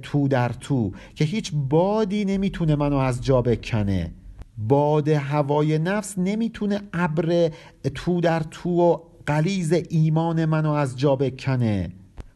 تو 0.02 0.28
در 0.28 0.48
تو 0.48 0.92
که 1.14 1.24
هیچ 1.24 1.52
بادی 1.54 2.24
نمی‌تونه 2.24 2.76
منو 2.76 2.96
از 2.96 3.24
جا 3.24 3.42
بکنه. 3.42 4.12
باد 4.58 5.08
هوای 5.08 5.78
نفس 5.78 6.18
نمی‌تونه 6.18 6.80
ابر 6.92 7.50
تو 7.94 8.20
در 8.20 8.40
تو 8.40 8.70
و 8.70 8.96
قلیز 9.26 9.72
ایمان 9.90 10.44
منو 10.44 10.70
از 10.70 10.98
جا 10.98 11.16
بکنه. 11.16 11.90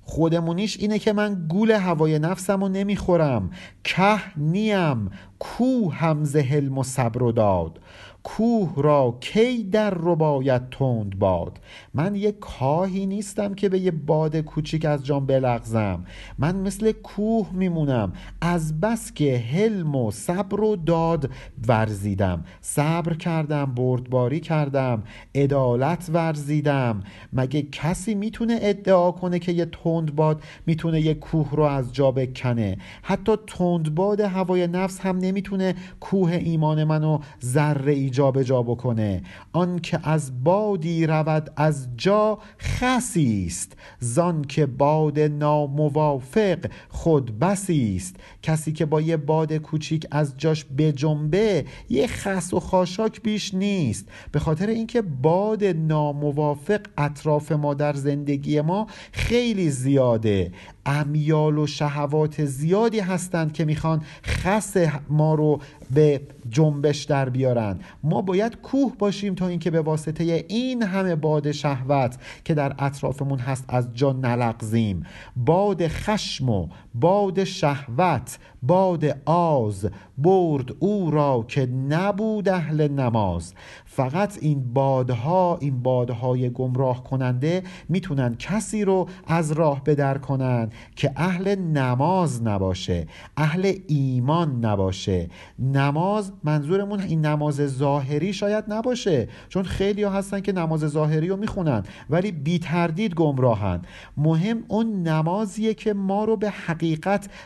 خودمونیش 0.08 0.76
اینه 0.80 0.98
که 0.98 1.12
من 1.12 1.46
گول 1.48 1.70
هوای 1.70 2.18
نفسم 2.18 2.60
رو 2.60 2.68
نمی‌خورم. 2.68 3.50
که 3.84 4.16
نیم 4.36 5.10
کو 5.38 5.90
همز 5.90 6.36
حلم 6.36 6.78
و 6.78 6.82
صبر 6.82 7.22
و 7.22 7.32
داد. 7.32 7.78
کوه 8.28 8.72
را 8.76 9.18
کی 9.20 9.64
در 9.64 9.90
رو 9.90 10.16
باید 10.16 10.70
تند 10.70 11.18
باد؟ 11.18 11.58
من 11.94 12.14
یه 12.14 12.32
کاهی 12.32 13.06
نیستم 13.06 13.54
که 13.54 13.68
به 13.68 13.78
یه 13.78 13.90
باد 13.90 14.36
کوچیک 14.36 14.84
از 14.84 15.06
جام 15.06 15.26
بلغزم. 15.26 16.04
من 16.38 16.56
مثل 16.56 16.92
کوه 16.92 17.52
میمونم. 17.52 18.12
از 18.40 18.80
بس 18.80 19.12
که 19.12 19.38
حلم 19.38 19.96
و 19.96 20.10
صبر 20.10 20.60
و 20.60 20.76
داد 20.76 21.30
ورزیدم. 21.68 22.44
صبر 22.60 23.14
کردم 23.14 23.64
بردباری 23.64 24.40
کردم 24.40 25.02
عدالت 25.34 26.10
ورزیدم. 26.12 27.02
مگه 27.32 27.62
کسی 27.62 28.14
می‌تونه 28.14 28.58
ادعا 28.62 29.10
کنه 29.10 29.38
که 29.38 29.52
یه 29.52 29.64
تند 29.64 30.16
باد 30.16 30.42
می‌تونه 30.66 31.00
یه 31.00 31.14
کوه 31.14 31.50
رو 31.50 31.62
از 31.62 31.92
جا 31.92 32.10
بکنه؟ 32.10 32.76
حتی 33.02 33.32
تند 33.46 33.94
باد 33.94 34.20
هوای 34.20 34.66
نفس 34.66 35.00
هم 35.00 35.18
نمی‌تونه 35.18 35.74
کوه 36.00 36.32
ایمان 36.32 36.84
منو 36.84 37.18
ذره 37.44 38.10
جابجا 38.16 38.62
بکنه. 38.62 39.22
آن 39.52 39.78
که 39.78 40.08
از 40.08 40.44
بادی 40.44 41.06
رود 41.06 41.52
از 41.56 41.88
جا 41.96 42.38
خسی 42.60 43.44
است. 43.46 43.76
زان 44.00 44.42
که 44.42 44.66
باد 44.66 45.18
ناموافق 45.20 46.58
خود 46.88 47.38
بسی 47.38 47.96
است. 47.96 48.16
کسی 48.42 48.72
که 48.72 48.86
با 48.86 49.00
یه 49.00 49.16
باد 49.16 49.52
کوچیک 49.52 50.06
از 50.10 50.34
جاش 50.36 50.64
بجنبه 50.78 51.64
یه 51.88 52.06
خس 52.06 52.54
و 52.54 52.60
خاشاک 52.60 53.22
بیش 53.22 53.54
نیست. 53.54 54.08
به 54.32 54.38
خاطر 54.38 54.66
اینکه 54.66 55.02
باد 55.02 55.64
ناموافق 55.64 56.80
اطراف 56.98 57.52
ما 57.52 57.74
در 57.74 57.92
زندگی 57.92 58.60
ما 58.60 58.86
خیلی 59.12 59.70
زیاده. 59.70 60.52
امیال 60.86 61.58
و 61.58 61.66
شهوات 61.66 62.44
زیادی 62.44 63.00
هستند 63.00 63.52
که 63.52 63.64
می‌خوان 63.64 64.02
خس 64.24 64.76
ما 65.08 65.34
رو 65.34 65.60
به 65.94 66.20
جنبش 66.50 67.04
در 67.04 67.28
بیارن. 67.28 67.78
ما 68.02 68.22
باید 68.22 68.56
کوه 68.56 68.96
باشیم 68.98 69.34
تا 69.34 69.48
اینکه 69.48 69.70
به 69.70 69.80
واسطه 69.80 70.44
این 70.48 70.82
همه 70.82 71.14
باد 71.14 71.52
شهوت 71.52 72.18
که 72.44 72.54
در 72.54 72.74
اطرافمون 72.78 73.38
هست 73.38 73.64
از 73.68 73.88
جا 73.94 74.12
نلغزیم. 74.12 75.02
باد 75.36 75.88
خشم 75.88 76.48
و 76.50 76.68
باد 77.00 77.44
شهوت 77.44 78.38
باد 78.62 79.04
آز 79.24 79.88
برد 80.18 80.74
او 80.78 81.10
را 81.10 81.44
که 81.48 81.66
نبود 81.66 82.48
اهل 82.48 82.88
نماز. 82.88 83.54
فقط 83.84 84.38
این 84.40 84.72
بادها 84.72 85.58
این 85.60 85.82
بادهای 85.82 86.50
گمراه 86.50 87.04
کننده 87.04 87.62
می‌تونن 87.88 88.34
کسی 88.34 88.84
رو 88.84 89.08
از 89.26 89.52
راه 89.52 89.84
بدر 89.84 90.18
کنن 90.18 90.70
که 90.96 91.12
اهل 91.16 91.54
نماز 91.54 92.42
نباشه 92.42 93.06
اهل 93.36 93.72
ایمان 93.86 94.64
نباشه. 94.64 95.28
نماز 95.58 96.32
منظورمون 96.44 97.00
این 97.00 97.26
نماز 97.26 97.54
ظاهری 97.54 98.32
شاید 98.32 98.64
نباشه 98.68 99.28
چون 99.48 99.62
خیلی 99.62 100.02
ها 100.02 100.10
هستن 100.10 100.40
که 100.40 100.52
نماز 100.52 100.80
ظاهری 100.80 101.28
رو 101.28 101.36
می‌خونن 101.36 101.82
ولی 102.10 102.32
بی 102.32 102.58
تردید 102.58 103.14
گمراهن. 103.14 103.82
مهم 104.16 104.64
اون 104.68 105.02
نمازیه 105.02 105.74
که 105.74 105.94
ما 105.94 106.24
رو 106.24 106.36
به 106.36 106.50
حقیقت 106.50 106.85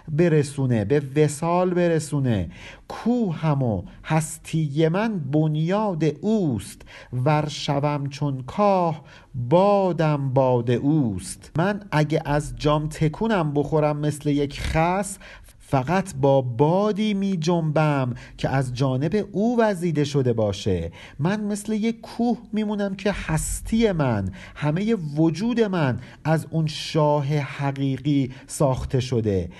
برسونه 0.09 0.85
به 0.85 1.02
وسال 1.16 1.75
برسونه. 1.75 2.50
کو 2.88 3.32
همو 3.32 3.82
هستی 4.04 4.88
من 4.88 5.18
بنیاد 5.18 6.04
اوست. 6.20 6.82
ور 7.12 7.49
شوم 7.49 8.06
چون 8.06 8.42
کاه 8.42 9.04
بادم 9.35 10.32
باد 10.35 10.70
اوست. 10.70 11.50
من 11.59 11.80
اگه 11.92 12.23
از 12.25 12.56
جام 12.56 12.88
تکونم 12.88 13.52
بخورم 13.54 13.97
مثل 13.97 14.28
یک 14.28 14.61
خس 14.61 15.18
فقط 15.71 16.15
با 16.15 16.41
بادی 16.41 17.15
می 17.15 17.37
جنبم 17.37 18.15
که 18.39 18.49
از 18.49 18.75
جانب 18.75 19.29
او 19.33 19.61
وزیده 19.61 20.05
شده 20.05 20.33
باشه. 20.33 20.93
من 21.19 21.45
مثل 21.45 21.73
یک 21.73 22.00
کوه 22.00 22.39
میمونم 22.53 22.95
که 22.95 23.12
هستی 23.12 23.93
من 23.93 24.33
همه 24.55 24.95
وجود 24.95 25.61
من 25.61 26.00
از 26.25 26.47
اون 26.50 26.67
شاه 26.67 27.27
حقیقی 27.39 28.33
ساخته 28.47 29.00
شده. 29.00 29.50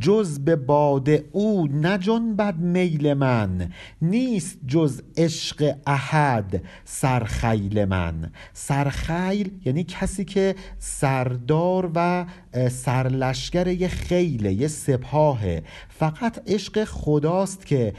جز 0.00 0.38
به 0.38 0.56
باد 0.56 1.08
او 1.32 1.68
نجنبد 1.72 2.56
میل 2.56 3.14
من. 3.14 3.72
نیست 4.02 4.58
جز 4.66 5.02
عشق 5.16 5.74
احد 5.86 6.62
سرخیل 6.84 7.84
من. 7.84 8.30
سرخیل 8.52 9.50
یعنی 9.64 9.84
کسی 9.84 10.24
که 10.24 10.54
سردار 10.78 11.90
و 11.94 12.26
سرلشگر 12.70 13.66
یه 13.66 13.88
خیله 13.88 14.52
یه 14.52 14.68
سپاهه. 14.68 15.62
فقط 15.88 16.40
عشق 16.46 16.84
خداست 16.84 17.66
که 17.66 17.94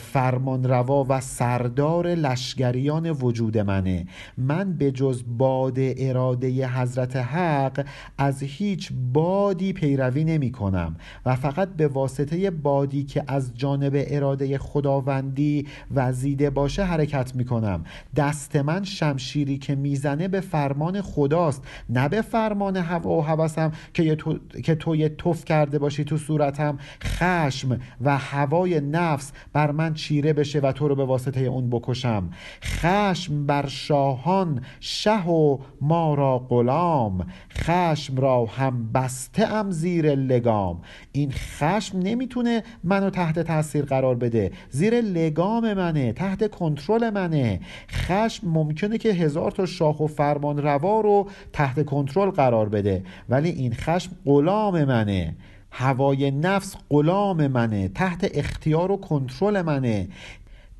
فرمان 0.00 0.64
روا 0.64 1.06
و 1.08 1.20
سردار 1.20 2.06
لشگریان 2.06 3.10
وجود 3.10 3.58
منه. 3.58 4.06
من 4.38 4.72
به 4.72 4.90
جز 4.90 5.22
باد 5.38 5.76
اراده 5.78 6.68
حضرت 6.68 7.16
حق 7.16 7.86
از 8.18 8.42
هیچ 8.42 8.92
بادی 9.12 9.72
پیروی 9.72 10.24
نمی 10.24 10.52
کنم 10.52 10.96
و 11.26 11.36
فقط 11.36 11.68
به 11.68 11.88
واسطه 11.88 12.50
بادی 12.50 13.04
که 13.04 13.24
از 13.28 13.54
جانب 13.54 13.92
اراده 13.96 14.58
خداوندی 14.58 15.66
وزیده 15.94 16.50
باشه 16.50 16.84
حرکت 16.84 17.36
می 17.36 17.44
کنم. 17.44 17.84
دست 18.16 18.56
من 18.56 18.84
شمشیری 18.84 19.58
که 19.58 19.74
می‌زنه 19.74 20.28
به 20.28 20.40
فرمان 20.40 21.00
خداست 21.00 21.62
نه 21.88 22.08
به 22.08 22.22
فرمان 22.22 22.76
هوا 22.76 23.10
و 23.10 23.24
حوثم 23.24 23.72
که, 23.94 24.14
تو... 24.14 24.38
که 24.62 24.74
تو 24.74 25.08
توف 25.08 25.44
کرده 25.44 25.78
باشی 25.78 26.04
تو 26.04 26.18
صورتم. 26.18 26.78
خشم 27.02 27.80
و 28.00 28.18
هوای 28.18 28.80
نفس 28.80 29.32
بر 29.52 29.71
من 29.72 29.94
چیره 29.94 30.32
بشه 30.32 30.60
و 30.60 30.72
تو 30.72 30.88
رو 30.88 30.94
به 30.94 31.04
واسطه 31.04 31.40
اون 31.40 31.70
بکشم. 31.70 32.30
خشم 32.62 33.46
بر 33.46 33.66
شاهان 33.66 34.62
شه 34.80 35.26
و 35.26 35.58
ما 35.80 36.14
را 36.14 36.38
غلام. 36.38 37.26
خشم 37.52 38.16
را 38.16 38.46
هم 38.46 38.92
بسته 38.92 39.46
ام 39.46 39.70
زیر 39.70 40.14
لگام. 40.14 40.80
این 41.12 41.32
خشم 41.32 41.98
نمی‌تونه 41.98 42.62
منو 42.84 43.10
تحت 43.10 43.38
تاثیر 43.38 43.84
قرار 43.84 44.14
بده. 44.14 44.50
زیر 44.70 45.00
لگام 45.00 45.74
منه 45.74 46.12
تحت 46.12 46.50
کنترل 46.50 47.10
منه. 47.10 47.60
خشم 47.90 48.48
ممکنه 48.48 48.98
که 48.98 49.08
هزار 49.08 49.50
تا 49.50 49.66
شاخ 49.66 50.00
و 50.00 50.06
فرمان 50.06 50.58
روا 50.58 51.00
رو 51.00 51.28
تحت 51.52 51.84
کنترل 51.84 52.30
قرار 52.30 52.68
بده. 52.68 53.02
ولی 53.28 53.50
این 53.50 53.74
خشم 53.74 54.10
غلام 54.24 54.84
منه. 54.84 55.34
هوای 55.72 56.30
نفس 56.30 56.76
غلام 56.90 57.46
منه 57.46 57.88
تحت 57.88 58.30
اختیار 58.34 58.92
و 58.92 58.96
کنترل 58.96 59.62
منه. 59.62 60.08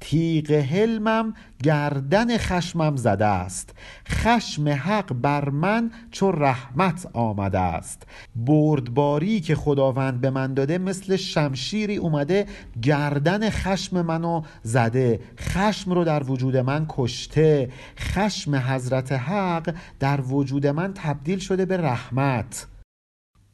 تیغ 0.00 0.52
حلمم 0.52 1.34
گردن 1.62 2.38
خشمم 2.38 2.96
زده 2.96 3.24
است. 3.24 3.74
خشم 4.08 4.68
حق 4.68 5.12
بر 5.12 5.48
من 5.48 5.90
چو 6.10 6.30
رحمت 6.30 7.08
آمده 7.12 7.58
است. 7.58 8.02
بردباری 8.36 9.40
که 9.40 9.54
خداوند 9.54 10.20
به 10.20 10.30
من 10.30 10.54
داده 10.54 10.78
مثل 10.78 11.16
شمشیری 11.16 11.96
اومده 11.96 12.46
گردن 12.82 13.50
خشم 13.50 14.02
منو 14.02 14.42
زده. 14.62 15.20
خشم 15.38 15.92
رو 15.92 16.04
در 16.04 16.22
وجود 16.22 16.56
من 16.56 16.86
کشته. 16.88 17.70
خشم 17.98 18.54
حضرت 18.54 19.12
حق 19.12 19.74
در 20.00 20.20
وجود 20.20 20.66
من 20.66 20.92
تبدیل 20.94 21.38
شده 21.38 21.64
به 21.64 21.76
رحمت. 21.76 22.66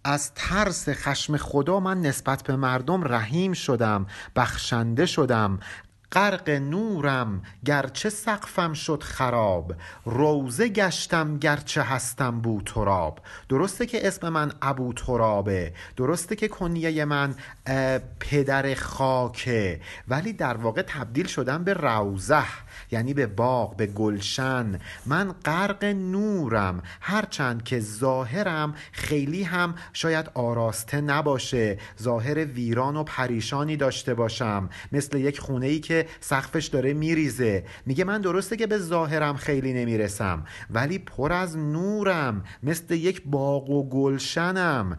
از 0.09 0.35
ترس 0.35 0.89
خشم 0.89 1.37
خدا 1.37 1.81
من 1.81 2.01
نسبت 2.01 2.43
به 2.43 2.57
مردم 2.57 3.05
رحیم 3.05 3.53
شدم 3.53 4.07
بخشنده 4.37 5.07
شدم. 5.07 5.61
غرق 6.13 6.51
نورم 6.51 7.43
گرچه 7.65 8.11
سقفم 8.11 8.73
شد 8.73 9.03
خراب 9.03 9.75
روزه 10.05 10.69
گشتم 10.69 11.39
گرچه 11.39 11.83
هستم 11.83 12.41
بو 12.41 12.63
تراب. 12.63 13.21
درسته 13.49 13.87
که 13.87 14.07
اسم 14.07 14.29
من 14.29 14.53
ابو 14.63 14.93
ترابه 14.93 15.73
درسته 15.97 16.37
که 16.37 16.49
کنیه 16.49 17.05
من 17.05 17.35
پدر 18.21 18.75
خاکه 18.75 19.81
ولی 20.09 20.33
در 20.33 20.57
واقع 20.57 20.83
تبدیل 20.83 21.27
شدم 21.27 21.65
به 21.65 21.75
روزه 21.75 22.45
یعنی 22.91 23.15
به 23.15 23.27
باغ 23.27 23.77
به 23.77 23.87
گلشن. 23.87 24.79
من 25.07 25.33
غرق 25.45 25.85
نورم 25.85 26.83
هرچند 27.01 27.63
که 27.63 27.81
ظاهرم 27.81 28.75
خیلی 28.93 29.43
هم 29.43 29.75
شاید 29.93 30.31
آراسته 30.35 31.01
نباشه 31.01 31.79
ظاهر 32.03 32.45
ویران 32.45 32.97
و 32.97 33.05
پریشانی 33.05 33.77
داشته 33.77 34.15
باشم. 34.15 34.69
مثل 34.93 35.19
یک 35.19 35.41
خونه 35.41 35.67
ای 35.67 35.81
که 35.81 35.98
سقفش 36.21 36.67
داره 36.67 36.95
میریزه. 36.95 37.65
میگه 37.87 38.05
من 38.05 38.21
درسته 38.21 38.57
که 38.57 38.67
به 38.67 38.79
ظاهرم 38.79 39.37
خیلی 39.37 39.73
نمی‌رسم 39.73 40.45
ولی 40.71 40.99
پر 40.99 41.33
از 41.33 41.57
نورم 41.57 42.45
مثل 42.63 42.95
یک 42.95 43.23
باغ 43.27 43.71
و 43.71 43.89
گلشنم. 43.89 44.99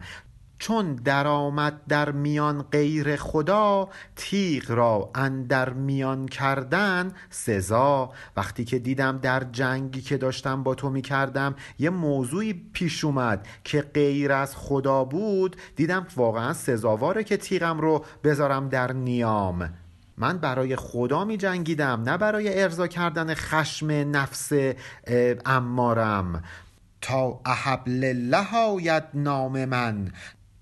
چون 0.60 0.94
درآمد 0.94 1.80
در 1.88 2.10
میان 2.10 2.62
غیر 2.62 3.16
خدا 3.16 3.88
تیغ 4.16 4.70
را 4.70 5.10
اندر 5.14 5.70
میان 5.70 6.26
کردن 6.26 7.12
سزا. 7.30 8.10
وقتی 8.36 8.64
که 8.64 8.78
دیدم 8.78 9.18
در 9.18 9.44
جنگی 9.52 10.00
که 10.00 10.16
داشتم 10.16 10.62
با 10.62 10.74
تو 10.74 10.90
می‌کردم 10.90 11.54
یه 11.78 11.90
موضوعی 11.90 12.52
پیش 12.72 13.04
اومد 13.04 13.46
که 13.64 13.82
غیر 13.82 14.32
از 14.32 14.56
خدا 14.56 15.04
بود 15.04 15.56
دیدم 15.76 16.06
واقعا 16.16 16.52
سزاواره 16.52 17.24
که 17.24 17.36
تیغم 17.36 17.80
رو 17.80 18.04
بذارم 18.24 18.68
در 18.68 18.92
نیام. 18.92 19.70
من 20.20 20.38
برای 20.38 20.76
خدا 20.76 21.24
می 21.24 21.36
جنگیدم 21.36 22.02
نه 22.02 22.16
برای 22.16 22.62
ارضا 22.62 22.86
کردن 22.86 23.34
خشم 23.34 23.90
نفس 23.90 24.52
امارم. 25.46 26.42
تا 27.00 27.40
احب 27.46 27.88
لله 27.88 28.56
آید 28.56 29.04
نام 29.14 29.64
من. 29.64 30.12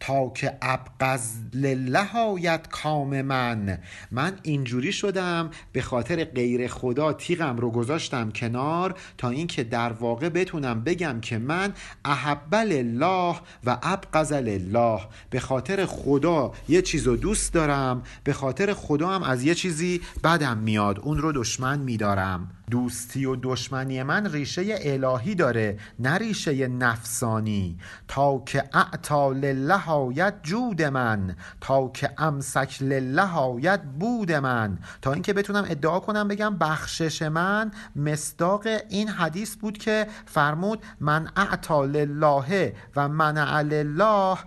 تا 0.00 0.28
که 0.28 0.58
ابقز 0.62 1.32
لله 1.54 2.58
کام 2.70 3.22
من. 3.22 3.78
من 4.10 4.38
اینجوری 4.42 4.92
شدم 4.92 5.50
به 5.72 5.82
خاطر 5.82 6.24
غیر 6.24 6.68
خدا 6.68 7.12
تیغم 7.12 7.56
رو 7.56 7.70
گذاشتم 7.70 8.30
کنار 8.30 8.94
تا 9.18 9.28
اینکه 9.28 9.64
در 9.64 9.92
واقع 9.92 10.28
بتونم 10.28 10.84
بگم 10.84 11.20
که 11.20 11.38
من 11.38 11.72
احب 12.04 12.54
لله 12.54 13.36
و 13.64 13.78
ابقز 13.82 14.32
لله. 14.32 15.00
به 15.30 15.40
خاطر 15.40 15.86
خدا 15.86 16.52
یه 16.68 16.82
چیز 16.82 17.06
رو 17.06 17.16
دوست 17.16 17.52
دارم 17.52 18.02
به 18.24 18.32
خاطر 18.32 18.72
خدا 18.72 19.08
هم 19.08 19.22
از 19.22 19.44
یه 19.44 19.54
چیزی 19.54 20.00
بدم 20.24 20.58
میاد. 20.58 20.98
اون 20.98 21.18
رو 21.18 21.32
دشمن 21.32 21.78
میدارم. 21.78 22.57
دوستی 22.70 23.24
و 23.24 23.36
دشمنی 23.42 24.02
من 24.02 24.32
ریشه 24.32 24.78
الهی 24.80 25.34
داره 25.34 25.78
نه 25.98 26.18
ریشه 26.18 26.68
نفسانی. 26.68 27.78
تا 28.08 28.42
که 28.46 28.64
اعتا 28.74 29.32
لله 29.32 29.90
آید 29.90 30.34
جود 30.42 30.82
من 30.82 31.36
تا 31.60 31.88
که 31.88 32.10
امسک 32.18 32.82
لله 32.82 33.36
آید 33.36 33.82
بود 33.82 34.32
من. 34.32 34.78
تا 35.02 35.12
اینکه 35.12 35.32
بتونم 35.32 35.64
ادعا 35.68 36.00
کنم 36.00 36.28
بگم 36.28 36.56
بخشش 36.56 37.22
من 37.22 37.70
مصداق 37.96 38.66
این 38.88 39.08
حدیث 39.08 39.56
بود 39.56 39.78
که 39.78 40.06
فرمود 40.26 40.82
من 41.00 41.28
اعتا 41.36 41.84
لله 41.84 42.74
و 42.96 43.08
منع 43.08 43.62
لله 43.62 44.38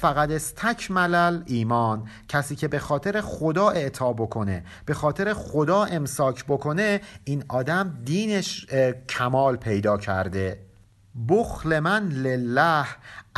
فقط 0.00 0.30
استکمل 0.30 1.42
ایمان. 1.46 2.08
کسی 2.28 2.56
که 2.56 2.68
به 2.68 2.78
خاطر 2.78 3.20
خدا 3.20 3.68
اعطا 3.68 4.12
بکنه 4.12 4.64
به 4.86 4.94
خاطر 4.94 5.32
خدا 5.34 5.84
امساک 5.84 6.44
بکنه 6.44 7.00
این 7.24 7.44
آدم 7.48 7.98
دینش 8.04 8.66
کمال 9.08 9.56
پیدا 9.56 9.96
کرده. 9.96 10.66
بخل 11.28 11.78
من 11.78 12.08
لله 12.08 12.86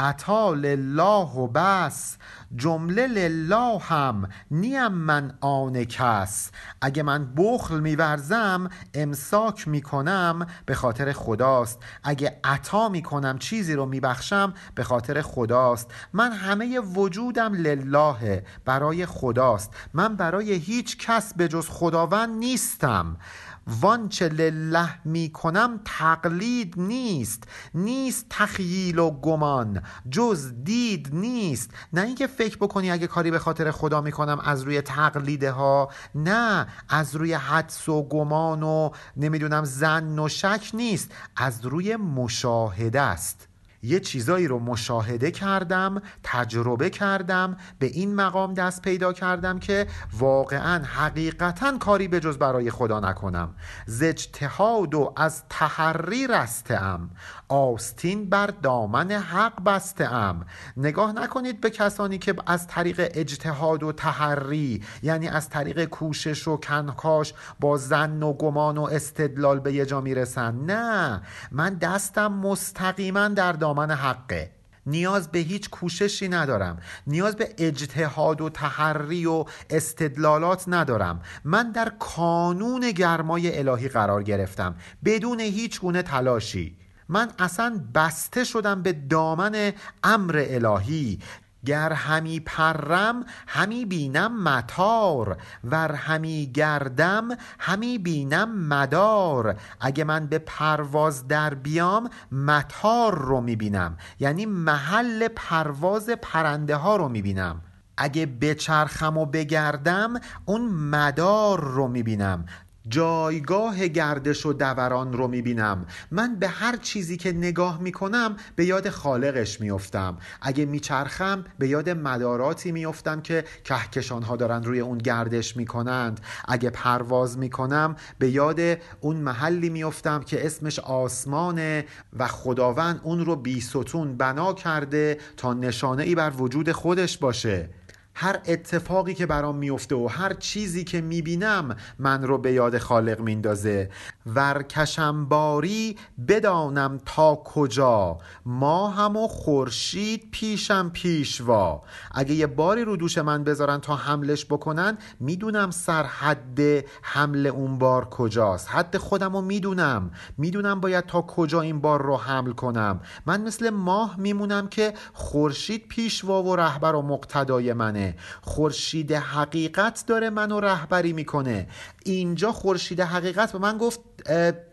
عطا 0.02 0.54
لله 0.54 1.28
و 1.36 1.46
بس 1.46 2.16
جمله 2.56 3.06
لله 3.06 3.78
هم 3.78 4.28
نیم 4.50 4.88
من 4.88 5.38
آن 5.40 5.84
کس. 5.84 6.50
اگه 6.80 7.02
من 7.02 7.34
بخل 7.34 7.80
میورزم 7.80 8.68
امساک 8.94 9.68
می‌کنم 9.68 10.46
به 10.66 10.74
خاطر 10.74 11.12
خداست. 11.12 11.78
اگه 12.04 12.40
عطا 12.44 12.88
می‌کنم 12.88 13.38
چیزی 13.38 13.74
رو 13.74 13.86
میبخشم 13.86 14.54
به 14.74 14.84
خاطر 14.84 15.22
خداست. 15.22 15.90
من 16.12 16.32
همه 16.32 16.80
وجودم 16.80 17.54
لله 17.54 18.44
برای 18.64 19.06
خداست. 19.06 19.70
من 19.94 20.16
برای 20.16 20.52
هیچ 20.52 20.98
کس 20.98 21.34
به 21.34 21.48
جز 21.48 21.68
خداوند 21.68 22.38
نیستم. 22.38 23.16
وانچه 23.66 24.28
لله 24.28 24.88
می 25.04 25.30
کنم 25.30 25.80
تقلید 25.84 26.74
نیست 26.76 27.42
نیست 27.74 28.26
تخییل 28.30 28.98
و 28.98 29.10
گمان 29.10 29.82
جز 30.10 30.52
دید 30.64 31.08
نیست. 31.12 31.70
نه 31.92 32.00
اینکه 32.00 32.26
فکر 32.26 32.56
بکنی 32.56 32.90
اگه 32.90 33.06
کاری 33.06 33.30
به 33.30 33.38
خاطر 33.38 33.70
خدا 33.70 34.00
می‌کنم 34.00 34.40
از 34.44 34.62
روی 34.62 34.80
تقلیده 34.80 35.50
ها 35.50 35.90
نه 36.14 36.66
از 36.88 37.16
روی 37.16 37.32
حدس 37.32 37.88
و 37.88 38.08
گمان 38.08 38.62
و 38.62 38.90
نمی‌دونم 39.16 39.64
زن 39.64 40.18
و 40.18 40.28
شک 40.28 40.70
نیست 40.74 41.10
از 41.36 41.66
روی 41.66 41.96
مشاهده 41.96 43.00
است. 43.00 43.51
یه 43.82 44.00
چیزایی 44.00 44.48
رو 44.48 44.58
مشاهده 44.58 45.30
کردم 45.30 46.02
تجربه 46.22 46.90
کردم 46.90 47.56
به 47.78 47.86
این 47.86 48.14
مقام 48.14 48.54
دست 48.54 48.82
پیدا 48.82 49.12
کردم 49.12 49.58
که 49.58 49.86
واقعا 50.18 50.84
حقیقتا 50.84 51.78
کاری 51.78 52.08
به 52.08 52.20
جز 52.20 52.38
برای 52.38 52.70
خدا 52.70 53.00
نکنم. 53.00 53.54
ز 53.86 54.02
اجتهاد 54.02 54.94
و 54.94 55.12
از 55.16 55.42
تحری 55.48 56.26
رستم 56.26 57.10
آستین 57.48 58.30
بر 58.30 58.46
دامن 58.46 59.10
حق 59.10 59.64
بسته 59.64 60.12
ام 60.12 60.46
نگاه 60.76 61.12
نکنید 61.12 61.60
به 61.60 61.70
کسانی 61.70 62.18
که 62.18 62.34
از 62.46 62.66
طریق 62.66 63.10
اجتهاد 63.14 63.82
و 63.82 63.92
تحری 63.92 64.82
یعنی 65.02 65.28
از 65.28 65.48
طریق 65.48 65.84
کوشش 65.84 66.48
و 66.48 66.56
کنکاش 66.56 67.34
با 67.60 67.76
زن 67.76 68.22
و 68.22 68.32
گمان 68.32 68.78
و 68.78 68.82
استدلال 68.82 69.60
به 69.60 69.72
یه 69.72 69.86
جا 69.86 70.00
می‌رسن. 70.00 70.54
نه 70.54 71.22
من 71.50 71.74
دستم 71.74 72.32
مستقیما 72.32 73.28
در 73.28 73.52
دامن 73.52 73.71
حقه. 73.78 74.50
نیاز 74.86 75.28
به 75.28 75.38
هیچ 75.38 75.70
کوششی 75.70 76.28
ندارم. 76.28 76.78
نیاز 77.06 77.36
به 77.36 77.54
اجتهاد 77.58 78.40
و 78.40 78.48
تحری 78.48 79.26
و 79.26 79.44
استدلالات 79.70 80.64
ندارم. 80.68 81.22
من 81.44 81.72
در 81.72 81.92
کانون 81.98 82.90
گرمای 82.90 83.58
الهی 83.58 83.88
قرار 83.88 84.22
گرفتم. 84.22 84.74
بدون 85.04 85.40
هیچ 85.40 85.80
گونه 85.80 86.02
تلاشی. 86.02 86.76
من 87.08 87.30
اصلا 87.38 87.80
بسته 87.94 88.44
شدم 88.44 88.82
به 88.82 88.92
دامن 88.92 89.72
امر 90.04 90.44
الهی. 90.48 91.18
گر 91.66 91.92
همی 91.92 92.40
پرم 92.40 93.24
همی 93.46 93.84
بینم 93.84 94.42
متار 94.42 95.36
ور 95.64 95.92
همی 95.92 96.50
گردم 96.54 97.28
همی 97.58 97.98
بینم 97.98 98.66
مدار. 98.68 99.56
اگه 99.80 100.04
من 100.04 100.26
به 100.26 100.38
پرواز 100.38 101.28
در 101.28 101.54
بیام 101.54 102.10
متار 102.32 103.18
رو 103.18 103.40
می‌بینم. 103.40 103.96
یعنی 104.20 104.46
محل 104.46 105.28
پرواز 105.28 106.10
پرنده 106.10 106.76
ها 106.76 106.96
رو 106.96 107.08
می‌بینم. 107.08 107.60
اگه 107.96 108.26
بچرخم 108.26 109.18
و 109.18 109.26
بگردم 109.26 110.14
اون 110.44 110.68
مدار 110.68 111.60
رو 111.60 111.88
می‌بینم. 111.88 112.44
جایگاه 112.88 113.88
گردش 113.88 114.46
و 114.46 114.52
دوران 114.52 115.12
رو 115.12 115.28
می‌بینم. 115.28 115.86
من 116.10 116.36
به 116.36 116.48
هر 116.48 116.76
چیزی 116.76 117.16
که 117.16 117.32
نگاه 117.32 117.80
می‌کنم 117.80 118.36
به 118.56 118.64
یاد 118.64 118.88
خالقش 118.88 119.60
میفتم 119.60 120.16
اگه 120.42 120.64
میچرخم 120.64 121.44
به 121.58 121.68
یاد 121.68 121.90
مداراتی 121.90 122.72
میفتم 122.72 123.20
که 123.20 123.44
کهکشان 123.64 124.22
ها 124.22 124.36
دارن 124.36 124.62
روی 124.62 124.80
اون 124.80 124.98
گردش 124.98 125.56
می‌کنند. 125.56 126.20
اگه 126.48 126.70
پرواز 126.70 127.38
می‌کنم 127.38 127.96
به 128.18 128.30
یاد 128.30 128.60
اون 129.00 129.16
محلی 129.16 129.68
میفتم 129.68 130.20
که 130.20 130.46
اسمش 130.46 130.78
آسمانه 130.78 131.84
و 132.18 132.26
خداوند 132.26 133.00
اون 133.02 133.24
رو 133.24 133.36
بی 133.36 133.60
ستون 133.60 134.16
بنا 134.16 134.52
کرده 134.52 135.18
تا 135.36 135.54
نشانه 135.54 136.02
ای 136.02 136.14
بر 136.14 136.32
وجود 136.38 136.72
خودش 136.72 137.18
باشه. 137.18 137.68
هر 138.14 138.40
اتفاقی 138.46 139.14
که 139.14 139.26
برام 139.26 139.56
میفته 139.56 139.94
و 139.94 140.08
هر 140.10 140.32
چیزی 140.32 140.84
که 140.84 141.00
می‌بینم 141.00 141.76
من 141.98 142.22
رو 142.22 142.38
به 142.38 142.52
یاد 142.52 142.78
خالق 142.78 143.20
میندازه. 143.20 143.90
ورکشم 144.26 145.24
باری 145.24 145.96
بدانم 146.28 147.00
تا 147.06 147.42
کجا. 147.44 148.18
ما 148.46 148.90
هم 148.90 149.26
خورشید 149.26 150.28
پیشم 150.30 150.90
پیشوا. 150.90 151.82
اگه 152.12 152.34
یه 152.34 152.46
باری 152.46 152.84
رو 152.84 152.96
دوش 152.96 153.18
من 153.18 153.44
بذارن 153.44 153.78
تا 153.78 153.96
حملش 153.96 154.44
بکنن 154.44 154.98
می‌دونم 155.20 155.70
سر 155.70 156.02
حد 156.04 156.60
حمل 157.02 157.46
اون 157.46 157.78
بار 157.78 158.04
کجاست. 158.04 158.68
حد 158.70 158.96
خودم 158.96 159.36
رو 159.36 159.40
می‌دونم. 159.40 160.10
می‌دونم 160.38 160.80
باید 160.80 161.06
تا 161.06 161.22
کجا 161.22 161.60
این 161.60 161.80
بار 161.80 162.02
رو 162.02 162.16
حمل 162.16 162.52
کنم. 162.52 163.00
من 163.26 163.42
مثل 163.42 163.70
ماه 163.70 164.14
میمونم 164.18 164.68
که 164.68 164.94
خورشید 165.12 165.88
پیشوا 165.88 166.42
و 166.42 166.56
رهبر 166.56 166.94
و 166.94 167.02
مقتدای 167.02 167.72
منه. 167.72 168.01
خورشید 168.42 169.12
حقیقت 169.12 170.04
داره 170.06 170.30
منو 170.30 170.60
رهبری 170.60 171.12
می‌کنه. 171.12 171.68
اینجا 172.04 172.52
خورشید 172.52 173.00
حقیقت 173.00 173.52
به 173.52 173.58
من 173.58 173.78
گفت 173.78 174.00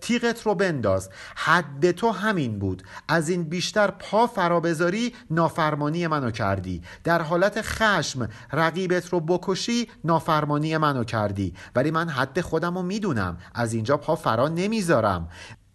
تیغت 0.01 0.41
رو 0.43 0.55
بنداز. 0.55 1.09
حد 1.35 1.91
تو 1.91 2.11
همین 2.11 2.59
بود. 2.59 2.83
از 3.07 3.29
این 3.29 3.43
بیشتر 3.43 3.91
پا 3.91 4.27
فرا 4.27 4.59
بذاری 4.59 5.13
نافرمانی 5.29 6.07
منو 6.07 6.31
کردی. 6.31 6.81
در 7.03 7.21
حالت 7.21 7.61
خشم 7.61 8.29
رقیبت 8.53 9.09
رو 9.09 9.19
بکشی 9.19 9.87
نافرمانی 10.03 10.77
منو 10.77 11.03
کردی. 11.03 11.53
ولی 11.75 11.91
من 11.91 12.09
حد 12.09 12.41
خودم 12.41 12.75
رو 12.75 12.81
می‌دونم. 12.81 13.37
از 13.55 13.73
اینجا 13.73 13.97
پا 13.97 14.15
فرا 14.15 14.47
نمی‌ذارم. 14.47 15.29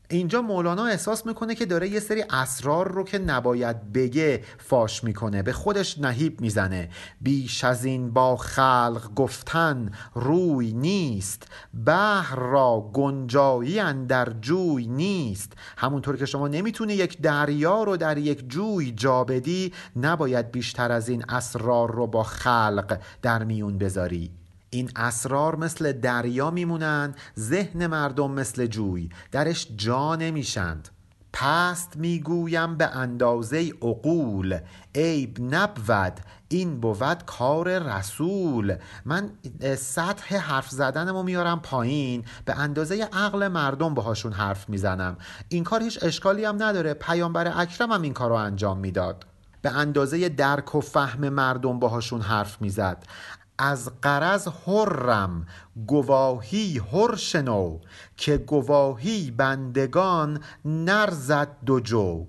اینجا 0.09 0.43
مولانا 0.43 0.87
احساس 0.87 1.27
می‌کنه 1.27 1.55
که 1.55 1.67
داره 1.67 1.89
یه 1.89 2.01
سری 2.01 2.25
اسرار 2.31 2.93
رو 2.93 3.05
که 3.05 3.19
نباید 3.19 3.93
بگه 3.93 4.45
فاش 4.59 5.05
می‌کنه 5.05 5.43
به 5.43 5.53
خودش 5.53 5.99
نهیب 5.99 6.41
می‌زنه. 6.41 6.89
بیش 7.21 7.65
از 7.65 7.85
این 7.85 8.11
با 8.11 8.37
خلق 8.37 9.15
گفتن 9.17 9.91
روی 10.15 10.73
نیست 10.73 11.49
بحر 11.87 12.37
را 12.37 12.91
گنجایی 12.93 14.05
در 14.09 14.29
جوی 14.41 14.87
نیست. 14.87 15.53
همونطور 15.77 16.17
که 16.17 16.27
شما 16.27 16.49
نمی‌تونی 16.49 16.95
یک 16.95 17.21
دریا 17.21 17.83
رو 17.83 17.97
در 17.97 18.19
یک 18.19 18.49
جوی 18.49 18.93
جا 18.93 19.25
بدی 19.25 19.73
نباید 19.97 20.53
بیشتر 20.53 20.93
از 20.93 21.09
این 21.09 21.25
اسرار 21.29 21.93
رو 21.93 22.07
با 22.07 22.23
خلق 22.23 22.99
در 23.23 23.45
میون 23.45 23.79
بذاری. 23.79 24.31
این 24.75 24.91
اسرار 24.97 25.57
مثل 25.57 25.93
دریا 25.93 26.51
میمونن 26.51 27.15
ذهن 27.39 27.87
مردم 27.87 28.31
مثل 28.31 28.67
جوی 28.67 29.09
درش 29.33 29.69
جا 29.77 30.17
نمیشند. 30.17 30.89
پست 31.33 31.97
می‌گویم 31.97 32.77
به 32.77 32.97
اندازه 32.97 33.73
عقول 33.83 34.59
عیب 34.95 35.39
نبود 35.41 36.13
این 36.49 36.81
بود 36.81 37.25
کار 37.27 37.79
رسول. 37.79 38.77
من 39.05 39.31
سطح 39.79 40.37
حرف 40.37 40.71
زدنمو 40.71 41.23
میارم 41.23 41.61
پایین 41.61 42.25
به 42.45 42.59
اندازه 42.59 43.09
عقل 43.13 43.49
مردم 43.49 43.95
باهاشون 43.95 44.33
حرف 44.33 44.69
می‌زنم. 44.69 45.17
این 45.49 45.65
کار 45.65 45.83
هیچ 45.83 45.99
اشکالی 46.03 46.45
هم 46.45 46.63
نداره 46.63 46.95
پیامبر 46.95 47.61
اکرم 47.61 47.93
هم 47.93 48.03
این 48.03 48.13
کار 48.13 48.31
رو 48.31 48.37
انجام 48.37 48.79
می‌داد. 48.79 49.27
به 49.63 49.71
اندازه 49.71 50.29
درک 50.29 50.75
و 50.75 50.81
فهم 50.81 51.29
مردم 51.29 51.79
باهاشون 51.79 52.21
حرف 52.21 52.63
می‌زد. 52.63 53.05
از 53.59 53.91
قرض 54.03 54.49
حرم 54.49 55.47
گواهی 55.87 56.81
هر 56.93 57.17
شنو 57.17 57.79
که 58.17 58.37
گواهی 58.37 59.31
بندگان 59.31 60.41
نرزد 60.65 61.57
دو 61.67 61.81
جو. 61.81 62.27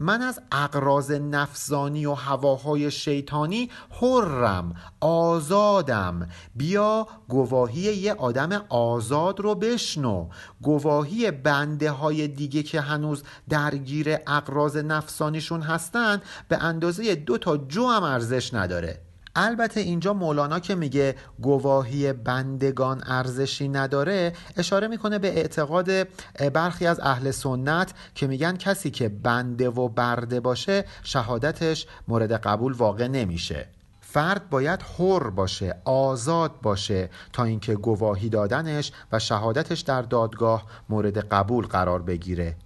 من 0.00 0.22
از 0.22 0.40
اقراض 0.52 1.10
نفسانی 1.10 2.06
و 2.06 2.12
هواهای 2.14 2.90
شیطانی 2.90 3.70
حرم 3.90 4.74
آزادم. 5.00 6.28
بیا 6.54 7.06
گواهی 7.28 7.80
یه 7.80 8.14
آدم 8.14 8.64
آزاد 8.68 9.40
رو 9.40 9.54
بشنو. 9.54 10.28
گواهی 10.62 11.30
بنده 11.30 11.90
های 11.90 12.28
دیگه 12.28 12.62
که 12.62 12.80
هنوز 12.80 13.22
درگیر 13.48 14.16
اقراض 14.26 14.76
نفسانیشون 14.76 15.62
هستن 15.62 16.22
به 16.48 16.62
اندازه 16.62 17.14
دو 17.14 17.38
تا 17.38 17.56
جو 17.56 17.86
هم 17.86 18.02
ارزش 18.02 18.54
نداره. 18.54 19.07
البته 19.40 19.80
اینجا 19.80 20.12
مولانا 20.14 20.60
که 20.60 20.74
میگه 20.74 21.14
گواهی 21.42 22.12
بندگان 22.12 23.02
ارزشی 23.06 23.68
نداره 23.68 24.32
اشاره 24.56 24.88
می‌کنه 24.88 25.18
به 25.18 25.28
اعتقاد 25.28 25.90
برخی 26.52 26.86
از 26.86 27.00
اهل 27.00 27.30
سنت 27.30 27.94
که 28.14 28.26
میگن 28.26 28.56
کسی 28.56 28.90
که 28.90 29.08
بنده 29.08 29.70
و 29.70 29.88
برده 29.88 30.40
باشه 30.40 30.84
شهادتش 31.02 31.86
مورد 32.08 32.32
قبول 32.32 32.72
واقع 32.72 33.08
نمیشه. 33.08 33.68
فرد 34.00 34.50
باید 34.50 34.82
حر 34.82 35.30
باشه 35.30 35.76
آزاد 35.84 36.60
باشه 36.60 37.10
تا 37.32 37.44
اینکه 37.44 37.74
گواهی 37.74 38.28
دادنش 38.28 38.92
و 39.12 39.18
شهادتش 39.18 39.80
در 39.80 40.02
دادگاه 40.02 40.66
مورد 40.88 41.18
قبول 41.18 41.66
قرار 41.66 42.02
بگیره. 42.02 42.56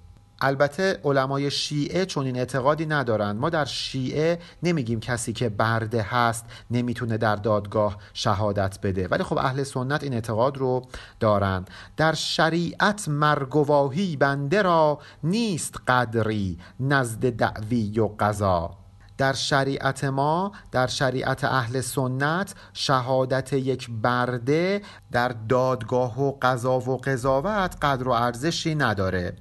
البته 0.42 1.00
علمای 1.05 1.50
شیعه 1.50 2.07
چون 2.07 2.26
این 2.26 2.37
اعتقادی 2.37 2.87
ندارند. 2.87 3.40
ما 3.40 3.50
در 3.50 3.64
شیعه 3.64 4.38
نمیگیم 4.62 5.00
کسی 5.00 5.33
که 5.33 5.48
برده 5.48 6.02
هست 6.02 6.44
نمی‌تونه 6.70 7.16
در 7.16 7.37
دادگاه 7.37 7.96
شهادت 8.14 8.78
بده. 8.83 9.09
ولی 9.09 9.22
خب 9.22 9.38
اهل 9.38 9.62
سنت 9.62 10.02
این 10.02 10.14
اعتقاد 10.14 10.57
رو 10.57 10.83
دارند. 11.20 11.70
در 11.96 12.14
شریعت 12.14 13.09
مرگواهی 13.09 14.16
بنده 14.16 14.62
را 14.62 14.98
نیست 15.24 15.76
قدری 15.88 16.59
نزد 16.81 17.31
دعوی 17.31 18.00
و 18.00 18.09
قضا. 18.18 18.83
در 19.18 19.33
شریعت 19.33 20.05
ما 20.05 20.52
در 20.72 20.87
شریعت 20.87 21.44
اهل 21.44 21.81
سنت 21.81 22.55
شهادت 22.72 23.52
یک 23.52 23.90
برده 23.90 24.83
در 25.12 25.28
دادگاه 25.28 26.20
و 26.20 26.33
قضا 26.42 26.78
و 26.78 26.96
قضاوت 26.96 27.76
قدر 27.83 28.09
و 28.09 28.11
ارزشی 28.11 28.74
نداره. 28.74 29.37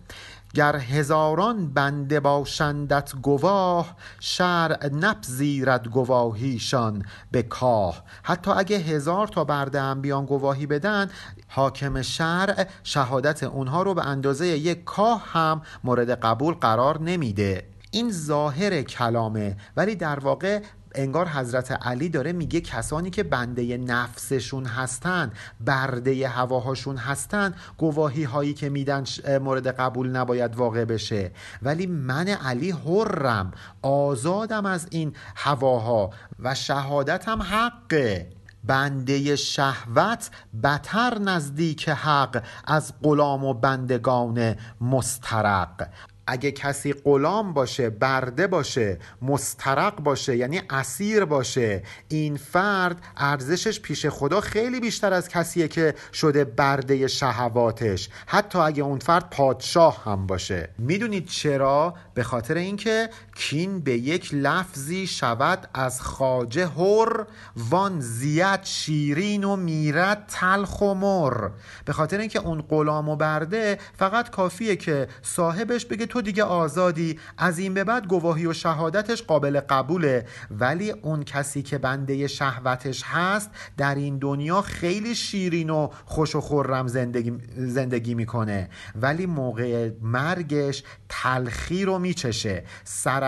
گر 0.54 0.76
هزاران 0.76 1.68
بنده 1.74 2.20
باشندت 2.20 3.12
گواه 3.22 3.96
شرع 4.20 4.88
نپذیرد 4.88 5.88
گواهیشان 5.88 7.04
به 7.32 7.44
کاه. 7.44 8.04
حتی 8.24 8.52
اگه 8.52 8.78
هزار 8.78 9.28
تا 9.28 9.44
برده 9.44 9.82
هم 9.82 10.02
بیان 10.02 10.26
گواهی 10.26 10.66
بدن 10.66 11.10
حاکم 11.48 12.02
شرع 12.02 12.68
شهادت 12.84 13.44
اونها 13.44 13.84
رو 13.84 13.94
به 13.94 14.06
اندازه 14.06 14.48
یک 14.48 14.84
کاه 14.84 15.24
هم 15.26 15.62
مورد 15.84 16.10
قبول 16.10 16.54
قرار 16.54 17.02
نمیده. 17.02 17.68
این 17.92 18.12
ظاهر 18.12 18.82
کلامه 18.82 19.58
ولی 19.78 19.96
در 19.96 20.20
واقع 20.20 20.62
انگار 20.96 21.28
حضرت 21.28 21.72
علی 21.72 22.10
داره 22.10 22.32
میگه 22.32 22.62
کسانی 22.62 23.10
که 23.10 23.24
بنده 23.24 23.78
نفسشون 23.78 24.66
هستن 24.66 25.32
برده 25.60 26.28
هواهاشون 26.28 26.98
هستن 26.98 27.54
گواهی 27.78 28.24
هایی 28.24 28.54
که 28.54 28.70
میدن 28.70 29.04
مورد 29.42 29.68
قبول 29.68 30.10
نباید 30.10 30.56
واقع 30.56 30.86
بشه. 30.86 31.32
ولی 31.62 31.88
من 31.88 32.28
علی 32.28 32.72
حرم 32.72 33.52
آزادم 33.82 34.66
از 34.66 34.88
این 34.92 35.14
هواها 35.36 36.10
و 36.40 36.56
شهادتم 36.56 37.42
حقه. 37.42 38.30
بنده 38.64 39.36
شهوت 39.36 40.30
بتر 40.64 41.20
نزدیک 41.20 41.90
حق 41.90 42.44
از 42.68 42.94
غلام 43.04 43.44
و 43.44 43.54
بندگان 43.54 44.56
مسترق. 44.82 45.88
اگه 46.28 46.52
کسی 46.52 46.94
غلام 46.94 47.54
باشه 47.54 47.90
برده 47.90 48.48
باشه 48.48 48.98
مسترق 49.22 49.96
باشه 49.96 50.38
یعنی 50.38 50.62
اسیر 50.70 51.26
باشه 51.26 51.84
این 52.08 52.38
فرد 52.38 52.98
ارزشش 53.18 53.80
پیش 53.80 54.06
خدا 54.06 54.42
خیلی 54.42 54.80
بیشتر 54.80 55.14
از 55.14 55.30
کسیه 55.30 55.68
که 55.68 55.96
شده 56.14 56.46
برده 56.46 57.08
شهواتش. 57.08 58.10
حتی 58.26 58.60
اگه 58.60 58.84
اون 58.84 59.00
فرد 59.00 59.30
پادشاه 59.30 60.04
هم 60.06 60.28
باشه. 60.28 60.70
می‌دونید 60.78 61.28
چرا؟ 61.28 61.96
به 62.14 62.24
خاطر 62.24 62.56
اینکه 62.56 63.10
کین 63.42 63.80
به 63.80 63.98
یک 63.98 64.30
لفظی 64.34 65.08
شود 65.08 65.70
از 65.74 66.02
خاجه 66.02 66.68
هر 66.68 67.26
وان 67.56 68.00
زیاد 68.00 68.60
شیرین 68.64 69.44
و 69.44 69.56
میرد 69.56 70.26
تلخ 70.28 70.82
و 70.82 70.94
مر. 70.94 71.50
به 71.86 71.94
خاطر 71.94 72.18
اینکه 72.18 72.40
اون 72.40 72.62
غلام 72.62 73.10
و 73.10 73.16
برده 73.16 73.78
فقط 73.98 74.30
کافیه 74.30 74.76
که 74.76 75.08
صاحبش 75.22 75.86
بگه 75.86 76.06
تو 76.06 76.22
دیگه 76.22 76.44
آزادی 76.44 77.20
از 77.38 77.60
این 77.60 77.74
به 77.74 77.84
بعد 77.84 78.08
گواهی 78.08 78.46
و 78.46 78.54
شهادتش 78.54 79.24
قابل 79.24 79.60
قبوله. 79.60 80.26
ولی 80.52 80.92
اون 80.92 81.24
کسی 81.24 81.62
که 81.62 81.78
بنده 81.78 82.28
شهوتش 82.28 83.04
هست 83.04 83.50
در 83.78 83.96
این 83.96 84.18
دنیا 84.18 84.62
خیلی 84.62 85.16
شیرین 85.16 85.70
و 85.70 85.90
خوش 86.06 86.36
و 86.36 86.42
خورم 86.42 86.88
زندگی, 86.88 87.34
زندگی 87.58 88.14
می‌کنه. 88.14 88.70
ولی 88.96 89.26
موقع 89.26 89.92
مرگش 90.02 90.84
تلخی 91.10 91.86
رو 91.86 92.00
میچشه. 92.00 92.64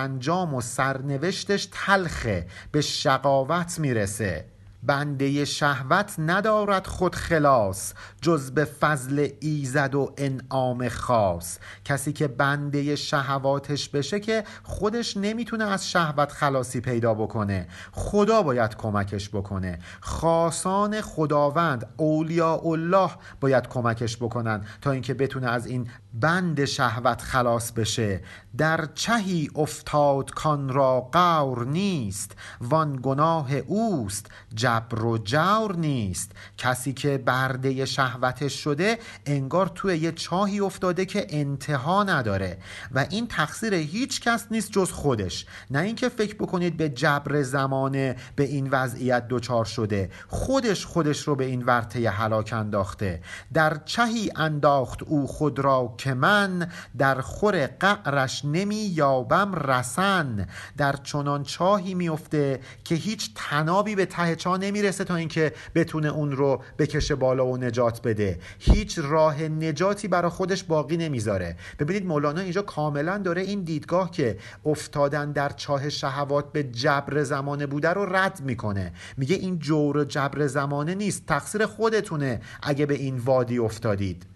سرانجام 0.04 0.54
و 0.54 0.62
سرنوشتش 0.62 1.70
تلخه 1.72 2.48
به 2.72 2.82
شقاوت 2.82 3.80
می‌رسه. 3.80 4.46
بنده 4.86 5.46
شهوت 5.46 6.16
ندارد 6.18 6.88
خود 6.88 7.16
خلاص 7.16 7.94
جز 8.22 8.52
به 8.52 8.66
فضل 8.66 9.30
ایزد 9.40 9.96
و 9.96 10.14
انعام 10.18 10.90
خاص. 10.90 11.58
کسی 11.86 12.14
که 12.14 12.28
بنده 12.28 12.96
شهواتش 12.96 13.90
بشه 13.90 14.20
که 14.20 14.44
خودش 14.64 15.18
نمی‌تونه 15.18 15.64
از 15.64 15.92
شهوت 15.92 16.32
خلاصی 16.32 16.82
پیدا 16.82 17.14
بکنه. 17.14 17.68
خدا 17.92 18.42
باید 18.42 18.76
کمکش 18.76 19.30
بکنه. 19.30 19.80
خاصان 20.02 21.02
خداوند 21.02 21.86
اولیاء 21.98 22.68
الله 22.68 23.10
باید 23.40 23.68
کمکش 23.68 24.18
بکنن 24.18 24.66
تا 24.82 24.92
اینکه 24.92 25.14
بتونه 25.14 25.48
از 25.48 25.66
این 25.66 25.90
بند 26.14 26.66
شهوت 26.66 27.22
خلاص 27.22 27.72
بشه 27.72 28.22
در 28.58 28.86
چهی 28.96 29.50
افتاد 29.56 30.32
کان 30.32 30.70
را 30.70 31.02
قور 31.02 31.66
نیست 31.66 32.32
وان 32.62 33.00
گناه 33.02 33.54
اوست 33.54 34.32
جبر 34.56 35.04
و 35.06 35.18
جور 35.18 35.76
نیست. 35.76 36.32
کسی 36.58 36.94
که 36.94 37.18
برده 37.18 37.86
شهوتش 37.86 38.64
شده 38.64 39.00
انگار 39.26 39.72
توی 39.76 39.98
یه 39.98 40.12
چاهی 40.12 40.60
افتاده 40.60 41.06
که 41.06 41.28
انتها 41.30 42.04
نداره. 42.04 42.58
و 42.92 43.06
این 43.10 43.28
تقصیر 43.28 43.74
هیچ 43.74 44.22
کس 44.22 44.48
نیست 44.52 44.72
جز 44.72 44.92
خودش. 44.92 45.46
نه 45.72 45.80
اینکه 45.80 46.10
فکر 46.10 46.36
بکنید 46.36 46.78
به 46.78 46.90
جبر 46.90 47.42
زمانه 47.42 48.16
به 48.36 48.44
این 48.44 48.70
وضعیت 48.72 49.28
دچار 49.30 49.66
شده. 49.66 50.10
خودش 50.28 50.86
خودش 50.86 51.22
رو 51.22 51.36
به 51.36 51.46
این 51.46 51.64
ورطه 51.64 52.10
هلاک 52.10 52.54
انداخته. 52.54 53.22
در 53.54 53.78
چهی 53.86 54.32
انداخت 54.36 55.04
او 55.04 55.28
خود 55.28 55.60
را 55.60 55.96
که 56.04 56.14
من 56.14 56.68
در 56.98 57.22
خور 57.22 57.68
قعرش 57.68 58.46
نمی 58.46 58.76
یابم 58.76 59.56
رسن 59.56 60.48
در 60.78 60.96
چنان 61.04 61.44
چاهی 61.44 61.94
میفته 61.94 62.60
که 62.84 62.96
هیچ 62.96 63.32
تنابی 63.36 63.96
به 63.96 64.06
ته 64.06 64.36
چاه 64.36 64.58
نمی‌رسه 64.58 65.04
تا 65.04 65.16
اینکه 65.16 65.54
بتونه 65.76 66.08
اون 66.08 66.32
رو 66.32 66.62
بکشه 66.78 67.16
بالا 67.16 67.46
و 67.46 67.58
نجات 67.58 68.02
بده. 68.02 68.40
هیچ 68.60 69.00
راه 69.00 69.42
نجاتی 69.42 70.08
برای 70.08 70.32
خودش 70.32 70.64
باقی 70.64 70.98
نمی‌ذاره. 70.98 71.56
ببینید 71.80 72.06
مولانا 72.06 72.42
اینجا 72.42 72.62
کاملا 72.62 73.18
داره 73.18 73.42
این 73.42 73.64
دیدگاه 73.64 74.12
که 74.12 74.38
افتادن 74.66 75.32
در 75.32 75.50
چاه 75.50 75.90
شهوات 75.90 76.52
به 76.52 76.64
جبر 76.64 77.24
زمانه 77.24 77.66
بوده 77.66 77.90
رو 77.90 78.16
رد 78.16 78.42
می‌کنه. 78.42 78.94
میگه 79.18 79.36
این 79.36 79.60
جور 79.60 80.04
جبر 80.06 80.48
زمانه 80.48 80.96
نیست. 80.96 81.26
تقصیر 81.26 81.66
خودتونه 81.66 82.42
اگه 82.64 82.86
به 82.86 82.94
این 82.94 83.18
وادی 83.18 83.58
افتادید. 83.60 84.33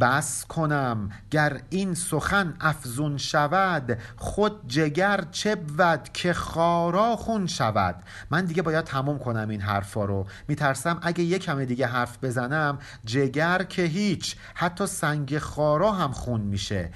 بس 0.00 0.44
کنم 0.44 1.10
گر 1.30 1.60
این 1.70 1.94
سخن 1.94 2.54
افزون 2.60 3.18
شود 3.18 3.98
خود 4.16 4.68
جگر 4.68 5.24
چه 5.30 5.54
بود 5.54 6.08
که 6.12 6.32
خارا 6.32 7.16
خون 7.16 7.46
شود. 7.46 8.02
من 8.30 8.44
دیگه 8.44 8.62
باید 8.62 8.84
تموم 8.84 9.18
کنم 9.18 9.48
این 9.48 9.60
حرفا 9.60 10.04
رو. 10.04 10.26
میترسم 10.48 10.98
اگه 11.02 11.24
یه 11.24 11.38
کم 11.38 11.64
دیگه 11.64 11.86
حرف 11.86 12.24
بزنم 12.24 12.78
جگر 13.04 13.62
که 13.62 13.82
هیچ 13.82 14.36
حتی 14.54 14.86
سنگ 14.86 15.38
خارا 15.38 15.92
هم 15.92 16.12
خون 16.12 16.40
میشه. 16.40 16.90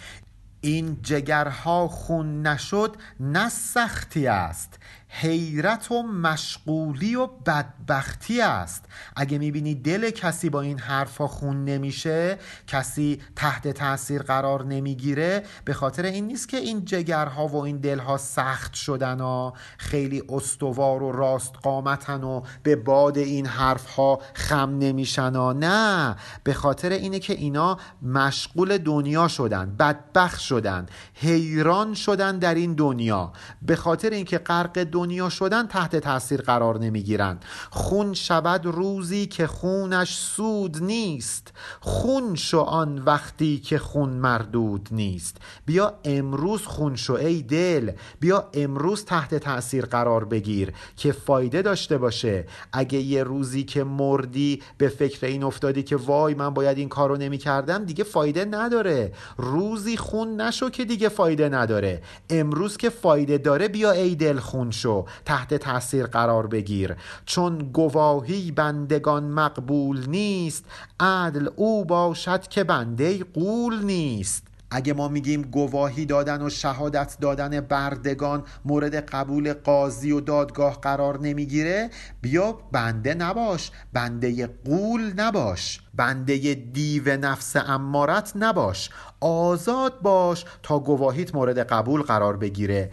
این 0.60 0.98
جگرها 1.02 1.88
خون 1.88 2.46
نشد 2.46 2.96
نه 3.20 3.48
سختی 3.48 4.26
است. 4.26 4.78
حیرت 5.08 5.90
و 5.92 6.02
مشغولی 6.02 7.14
و 7.14 7.26
بدبختی 7.26 8.40
است. 8.40 8.84
اگه 9.16 9.38
می‌بینی 9.38 9.74
دل 9.74 10.10
کسی 10.10 10.50
با 10.50 10.60
این 10.60 10.78
حرفا 10.78 11.26
خون 11.26 11.64
نمیشه 11.64 12.38
کسی 12.66 13.22
تحت 13.36 13.68
تاثیر 13.68 14.22
قرار 14.22 14.64
نمی‌گیره 14.64 15.42
به 15.64 15.74
خاطر 15.74 16.04
این 16.04 16.26
نیست 16.26 16.48
که 16.48 16.56
این 16.56 16.84
جگرها 16.84 17.46
و 17.46 17.56
این 17.56 17.76
دلها 17.76 18.16
سخت 18.16 18.74
شدن 18.74 19.20
و 19.20 19.52
خیلی 19.78 20.22
استوار 20.28 21.02
و 21.02 21.12
راست 21.12 21.52
قامتن 21.62 22.24
و 22.24 22.42
به 22.62 22.76
باد 22.76 23.18
این 23.18 23.46
حرفها 23.46 24.20
خم 24.34 24.78
نمیشن. 24.78 25.36
و 25.36 25.52
نه 25.52 26.16
به 26.44 26.54
خاطر 26.54 26.90
اینه 26.90 27.18
که 27.18 27.32
اینا 27.32 27.78
مشغول 28.02 28.78
دنیا 28.78 29.28
شدن 29.28 29.76
بدبخت 29.76 30.40
شدن 30.40 30.86
حیران 31.14 31.94
شدن 31.94 32.38
در 32.38 32.54
این 32.54 32.74
دنیا. 32.74 33.32
به 33.62 33.76
خاطر 33.76 34.10
اینکه 34.10 34.38
غرق 34.38 34.84
دنیا 34.84 35.05
شدن 35.30 35.66
تحت 35.66 35.96
تاثیر 35.96 36.40
قرار 36.40 36.78
نمی‌گیرن 36.78 37.38
خون 37.70 38.14
شود 38.14 38.66
روزی 38.66 39.26
که 39.26 39.46
خونش 39.46 40.16
سود 40.18 40.82
نیست. 40.82 41.52
خون 41.80 42.34
شو 42.34 42.60
آن 42.60 42.98
وقتی 42.98 43.58
که 43.58 43.78
خون 43.78 44.10
مردود 44.10 44.88
نیست. 44.92 45.36
بیا 45.66 45.94
امروز 46.04 46.62
خون 46.62 46.96
شو 46.96 47.12
ای 47.12 47.42
دل. 47.42 47.90
بیا 48.20 48.48
امروز 48.54 49.04
تحت 49.04 49.34
تاثیر 49.34 49.84
قرار 49.84 50.24
بگیر 50.24 50.72
که 50.96 51.12
فایده 51.12 51.62
داشته 51.62 51.98
باشه. 51.98 52.44
اگه 52.72 52.98
یه 52.98 53.22
روزی 53.22 53.64
که 53.64 53.84
مردی 53.84 54.62
به 54.78 54.88
فکر 54.88 55.26
این 55.26 55.42
افتادی 55.42 55.82
که 55.82 55.96
وای 55.96 56.34
من 56.34 56.50
باید 56.50 56.78
این 56.78 56.88
کارو 56.88 57.16
نمی 57.16 57.38
کردم 57.38 57.84
دیگه 57.84 58.04
فایده 58.04 58.44
نداره. 58.44 59.12
روزی 59.36 59.96
خون 59.96 60.40
نشو 60.40 60.70
که 60.70 60.84
دیگه 60.84 61.08
فایده 61.08 61.48
نداره. 61.48 62.02
امروز 62.30 62.76
که 62.76 62.90
فایده 62.90 63.38
داره 63.38 63.68
بیا 63.68 63.90
ای 63.90 64.14
دل 64.14 64.38
خون 64.38 64.70
شو. 64.70 64.85
تحت 65.24 65.54
تاثیر 65.54 66.06
قرار 66.06 66.46
بگیر. 66.46 66.96
چون 67.26 67.58
گواهی 67.58 68.50
بندگان 68.50 69.24
مقبول 69.24 70.08
نیست 70.08 70.64
عدل 71.00 71.48
او 71.56 71.84
باشد 71.84 72.48
که 72.48 72.64
بنده 72.64 73.24
قول 73.24 73.84
نیست. 73.84 74.46
اگه 74.70 74.92
ما 74.92 75.08
میگیم 75.08 75.42
گواهی 75.42 76.06
دادن 76.06 76.42
و 76.42 76.50
شهادت 76.50 77.16
دادن 77.20 77.60
بردگان 77.60 78.44
مورد 78.64 78.94
قبول 78.94 79.52
قاضی 79.52 80.12
و 80.12 80.20
دادگاه 80.20 80.80
قرار 80.80 81.20
نمی‌گیره 81.20 81.90
بیا 82.20 82.52
بنده 82.72 83.14
نباش 83.14 83.70
بنده 83.92 84.46
قول 84.46 85.12
نباش. 85.16 85.80
بنده 85.94 86.54
دیو 86.54 87.16
نفس 87.16 87.56
امارت 87.56 88.32
نباش. 88.36 88.90
آزاد 89.20 90.00
باش 90.02 90.44
تا 90.62 90.78
گواهیت 90.78 91.34
مورد 91.34 91.58
قبول 91.58 92.02
قرار 92.02 92.36
بگیره. 92.36 92.90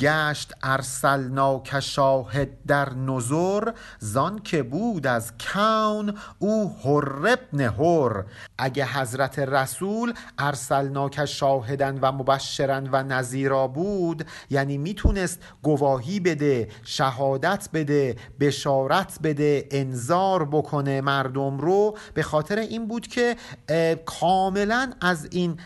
گشت 0.00 0.52
ارسلناک 0.62 1.80
شاهد 1.80 2.48
در 2.66 2.94
نظر 2.94 3.72
زان 3.98 4.38
که 4.38 4.62
بود 4.62 5.06
از 5.06 5.32
کون 5.40 6.14
او 6.38 6.76
هر 6.84 7.26
ابن 7.26 7.60
هر 7.60 8.24
اگه 8.58 8.86
حضرت 8.86 9.38
رسول 9.38 10.12
ارسلناک 10.38 11.24
شاهدن 11.24 11.98
و 12.02 12.12
مبشرن 12.12 12.88
و 12.92 13.02
نظیرا 13.02 13.66
بود 13.66 14.26
یعنی 14.50 14.78
می‌تونست 14.78 15.40
گواهی 15.62 16.20
بده 16.20 16.68
شهادت 16.84 17.68
بده 17.74 18.16
بشارت 18.40 19.18
بده 19.22 19.68
انذار 19.70 20.44
بکنه 20.44 21.00
مردم 21.00 21.58
رو 21.58 21.96
به 22.14 22.22
خاطر 22.22 22.58
این 22.58 22.88
بود 22.88 23.06
که 23.06 23.36
کاملا 24.06 24.92
از 25.00 25.28
این 25.30 25.60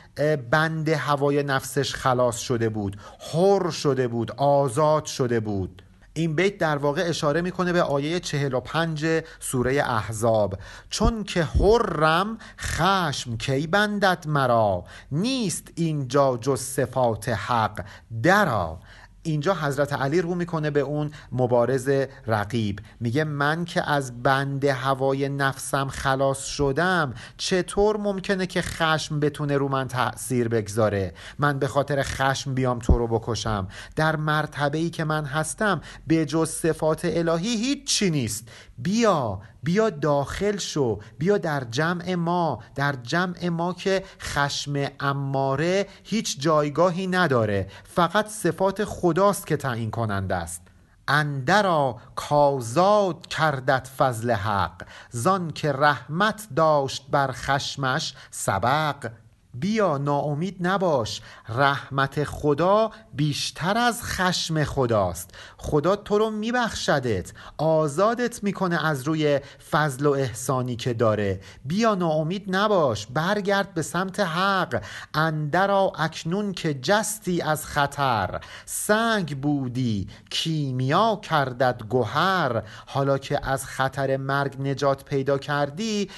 بند 0.50 0.88
هوای 0.88 1.42
نفسش 1.42 1.94
خلاص 1.94 2.38
شده 2.38 2.68
بود 2.68 2.96
حر 3.32 3.70
شده 3.70 3.99
بود 4.08 4.32
آزاد 4.36 5.04
شده 5.04 5.40
بود. 5.40 5.82
این 6.12 6.36
بیت 6.36 6.58
در 6.58 6.76
واقع 6.76 7.02
اشاره 7.08 7.40
می‌کنه 7.40 7.72
به 7.72 7.82
آیه 7.82 8.20
45 8.20 9.06
سوره 9.40 9.72
احزاب. 9.72 10.58
چون 10.90 11.24
که 11.24 11.42
حرم 11.42 12.38
خشم 12.58 13.36
کی 13.36 13.66
بندد 13.66 14.24
مرا؟ 14.28 14.84
نیست 15.12 15.68
اینجا 15.74 16.36
جز 16.36 16.60
صفات 16.60 17.28
حق. 17.28 17.84
درا 18.22 18.78
اینجا 19.22 19.54
حضرت 19.54 19.92
علی 19.92 20.20
رو 20.20 20.34
می‌کنه 20.34 20.70
به 20.70 20.80
اون 20.80 21.10
مبارز 21.32 21.90
رقیب. 22.26 22.80
میگه 23.00 23.24
من 23.24 23.64
که 23.64 23.90
از 23.90 24.22
بند 24.22 24.64
هوای 24.64 25.28
نفسم 25.28 25.88
خلاص 25.88 26.44
شدم 26.44 27.14
چطور 27.36 27.96
ممکنه 27.96 28.46
که 28.46 28.62
خشم 28.62 29.20
بتونه 29.20 29.56
رو 29.56 29.68
من 29.68 29.88
تاثیر 29.88 30.48
بگذاره؟ 30.48 31.14
من 31.38 31.58
به 31.58 31.68
خاطر 31.68 32.02
خشم 32.02 32.54
بیام 32.54 32.78
تو 32.78 32.98
رو 32.98 33.06
بکشم. 33.06 33.68
در 33.96 34.16
مرتبه 34.16 34.78
ای 34.78 34.90
که 34.90 35.04
من 35.04 35.24
هستم 35.24 35.80
به 36.06 36.26
جز 36.26 36.50
صفات 36.50 37.00
الهی 37.04 37.56
هیچ 37.56 37.86
چی 37.86 38.10
نیست. 38.10 38.48
بیا 38.82 39.40
بیا 39.62 39.90
داخل 39.90 40.56
شو 40.56 40.98
بیا 41.18 41.38
در 41.38 41.64
جمع 41.64 42.14
ما 42.14 42.62
در 42.74 42.92
جمع 43.02 43.48
ما 43.48 43.72
که 43.72 44.04
خشم 44.20 44.86
اماره 45.00 45.86
هیچ 46.04 46.40
جایگاهی 46.40 47.06
نداره 47.06 47.68
فقط 47.84 48.26
صفات 48.26 48.84
خداست 48.84 49.46
که 49.46 49.56
تعیین 49.56 49.90
کننده 49.90 50.34
است. 50.34 50.62
اندرا 51.08 51.96
کازاد 52.16 53.26
کردت 53.26 53.88
فضل 53.98 54.30
حق 54.30 54.82
زان 55.10 55.50
که 55.50 55.72
رحمت 55.72 56.48
داشت 56.56 57.06
بر 57.10 57.30
خشمش 57.32 58.14
سبق. 58.30 59.10
بیا 59.54 59.98
ناامید 59.98 60.56
نباش 60.60 61.22
رحمت 61.48 62.24
خدا 62.24 62.90
بیشتر 63.14 63.78
از 63.78 64.02
خشم 64.02 64.64
خداست. 64.64 65.30
خدا 65.56 65.96
تو 65.96 66.18
رو 66.18 66.30
میبخشدت 66.30 67.32
آزادت 67.58 68.42
می‌کنه 68.42 68.86
از 68.86 69.02
روی 69.02 69.40
فضل 69.70 70.06
و 70.06 70.10
احسانی 70.10 70.76
که 70.76 70.92
داره. 70.92 71.40
بیا 71.64 71.94
ناامید 71.94 72.56
نباش 72.56 73.06
برگرد 73.06 73.74
به 73.74 73.82
سمت 73.82 74.20
حق. 74.20 74.82
اندرا 75.14 75.92
اکنون 75.98 76.52
که 76.52 76.74
جستی 76.74 77.42
از 77.42 77.66
خطر. 77.66 78.40
سنگ 78.64 79.40
بودی 79.40 80.08
کیمیا 80.30 81.20
کردد 81.22 81.82
گوهر. 81.88 82.62
حالا 82.86 83.18
که 83.18 83.46
از 83.46 83.66
خطر 83.66 84.16
مرگ 84.16 84.60
نجات 84.60 85.04
پیدا 85.04 85.38
کردی 85.38 86.10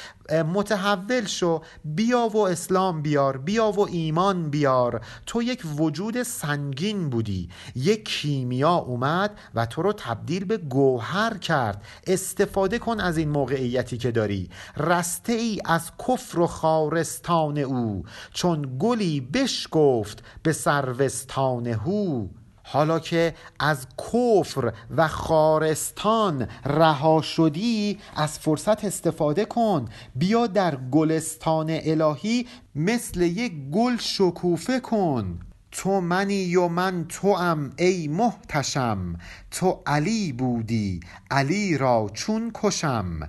متحول 0.55 1.27
شو. 1.27 1.63
بیا 1.85 2.29
و 2.29 2.37
اسلام 2.37 3.03
بیار 3.23 3.37
بیا 3.37 3.71
و 3.71 3.89
ایمان 3.89 4.51
بیار. 4.51 5.01
تو 5.27 5.43
یک 5.43 5.63
وجود 5.77 6.23
سنگین 6.23 7.11
بودی. 7.11 7.49
یک 7.75 8.05
کیمیا 8.05 8.75
اومد 8.75 9.31
و 9.55 9.67
تو 9.67 9.83
رو 9.83 9.93
تبدیل 9.93 10.45
به 10.45 10.57
گوهر 10.57 11.39
کرد. 11.39 11.83
استفاده 12.07 12.79
کن 12.79 13.01
از 13.01 13.17
این 13.17 13.29
موقعیتی 13.29 13.99
که 13.99 14.11
داری. 14.11 14.51
رسته 14.77 15.33
ای 15.33 15.61
از 15.65 15.91
کفر 16.09 16.39
و 16.39 16.47
خارستان 16.47 17.59
او. 17.59 18.05
چون 18.33 18.77
گلی 18.79 19.21
بشکفت 19.21 20.25
به 20.43 20.53
سروستان 20.53 21.67
هو 21.67 22.27
حالا 22.73 22.99
که 22.99 23.35
از 23.61 23.87
کفر 23.99 24.73
و 24.97 25.09
خارستان 25.09 26.49
رها 26.67 27.23
شدی 27.23 27.99
از 28.17 28.39
فرصت 28.39 28.85
استفاده 28.85 29.45
کن. 29.45 29.89
بیا 30.15 30.47
در 30.47 30.77
گلستان 30.77 31.67
الهی 31.71 32.47
مثل 32.75 33.21
یک 33.23 33.53
گل 33.71 33.97
شکوفه 33.97 34.81
کن. 34.81 35.39
تو 35.73 36.01
منی 36.01 36.57
و 36.57 36.69
من 36.69 37.05
توام 37.09 37.71
ای 37.79 38.09
محتشم. 38.09 39.17
تو 39.51 39.83
علی 39.87 40.33
بودی 40.33 41.01
علی 41.31 41.79
را 41.79 42.11
چون 42.15 42.51
کشم. 42.55 43.21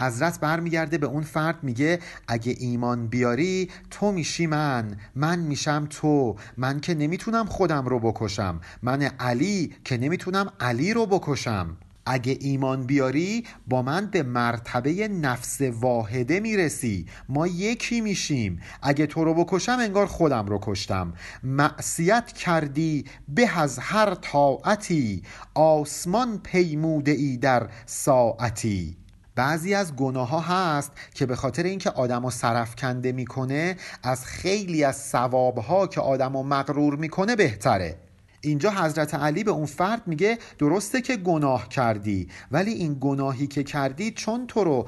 حضرت 0.00 0.40
برمیگرده 0.40 0.98
به 0.98 1.06
اون 1.06 1.22
فرد 1.22 1.64
میگه 1.64 1.98
اگه 2.28 2.56
ایمان 2.58 3.06
بیاری 3.06 3.70
تو 3.90 4.12
میشی 4.12 4.46
من 4.46 4.96
من 5.14 5.38
میشم 5.38 5.86
تو 5.90 6.36
من 6.56 6.80
که 6.80 6.94
نمی‌تونم 6.94 7.46
خودم 7.46 7.86
رو 7.86 7.98
بکشم 8.00 8.60
من 8.82 9.02
علی 9.02 9.74
که 9.84 9.96
نمی‌تونم 9.96 10.52
علی 10.60 10.94
رو 10.94 11.06
بکشم. 11.06 11.76
اگه 12.06 12.38
ایمان 12.40 12.86
بیاری 12.86 13.44
با 13.68 13.82
من 13.82 14.06
به 14.06 14.22
مرتبه 14.22 15.08
نفس 15.08 15.60
واحده 15.60 16.40
می‌رسی 16.40 17.06
ما 17.28 17.46
یکی 17.46 18.00
میشیم. 18.00 18.60
اگه 18.82 19.06
تو 19.06 19.24
رو 19.24 19.34
بکشم 19.34 19.76
انگار 19.80 20.06
خودم 20.06 20.46
رو 20.46 20.58
کشتم. 20.62 21.12
معصیت 21.42 22.32
کردی 22.32 23.04
به 23.28 23.58
از 23.58 23.78
هر 23.78 24.14
طاعتی 24.14 25.22
آسمان 25.54 26.38
پیموده 26.38 27.10
ای 27.10 27.36
در 27.36 27.68
ساعتی. 27.86 28.99
بعضی 29.40 29.74
از 29.74 29.96
گناه 29.96 30.28
ها 30.28 30.40
هست 30.40 30.92
که 31.14 31.26
به 31.26 31.36
خاطر 31.36 31.62
اینکه 31.62 31.90
آدم 31.90 32.24
رو 32.24 32.30
سرفکنده 32.30 33.12
می‌کنه 33.12 33.76
از 34.02 34.24
خیلی 34.24 34.84
از 34.84 34.96
ثواب 34.96 35.58
ها 35.58 35.86
که 35.86 36.00
آدم 36.00 36.36
رو 36.36 36.42
مغرور 36.42 36.96
می‌کنه 36.96 37.36
بهتره. 37.36 38.09
اینجا 38.40 38.70
حضرت 38.70 39.14
علی 39.14 39.44
به 39.44 39.50
اون 39.50 39.66
فرد 39.66 40.02
میگه 40.06 40.38
درسته 40.58 41.00
که 41.00 41.16
گناه 41.16 41.68
کردی 41.68 42.28
ولی 42.50 42.70
این 42.70 42.96
گناهی 43.00 43.46
که 43.46 43.62
کردی 43.62 44.10
چون 44.10 44.46
تو 44.46 44.64
رو 44.64 44.86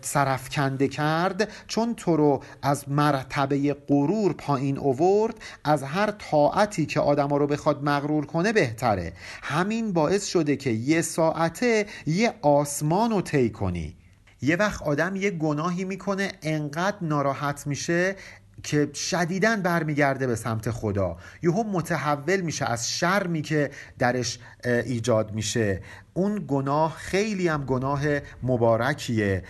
سرفکنده 0.00 0.88
کرد 0.88 1.48
چون 1.66 1.94
تو 1.94 2.16
رو 2.16 2.42
از 2.62 2.88
مرتبه 2.88 3.76
غرور 3.88 4.32
پایین 4.32 4.78
اوورد 4.78 5.34
از 5.64 5.82
هر 5.82 6.10
طاعتی 6.10 6.86
که 6.86 7.00
آدما 7.00 7.36
رو 7.36 7.46
بخواد 7.46 7.84
مغرور 7.84 8.26
کنه 8.26 8.52
بهتره. 8.52 9.12
همین 9.42 9.92
باعث 9.92 10.26
شده 10.26 10.56
که 10.56 10.70
یه 10.70 11.02
ساعته 11.02 11.86
یه 12.06 12.34
آسمان 12.42 13.10
رو 13.10 13.20
طی 13.20 13.50
کنی. 13.50 13.96
یه 14.42 14.56
وقت 14.56 14.82
آدم 14.82 15.16
یه 15.16 15.30
گناهی 15.30 15.84
می‌کنه 15.84 16.32
انقدر 16.42 16.96
ناراحت 17.00 17.66
میشه 17.66 18.16
که 18.64 18.90
شدیدن 18.94 19.62
برمیگرده 19.62 20.26
به 20.26 20.34
سمت 20.34 20.70
خدا. 20.70 21.16
یهو 21.42 21.64
متحول 21.64 22.40
میشه 22.40 22.64
از 22.64 22.90
شرمی 22.90 23.42
که 23.42 23.70
درش 23.98 24.38
ایجاد 24.64 25.32
میشه. 25.32 25.80
اون 26.14 26.44
گناه 26.48 26.96
خیلی 26.96 27.48
هم 27.48 27.64
گناه 27.64 28.02
مبارکیه. 28.42 29.42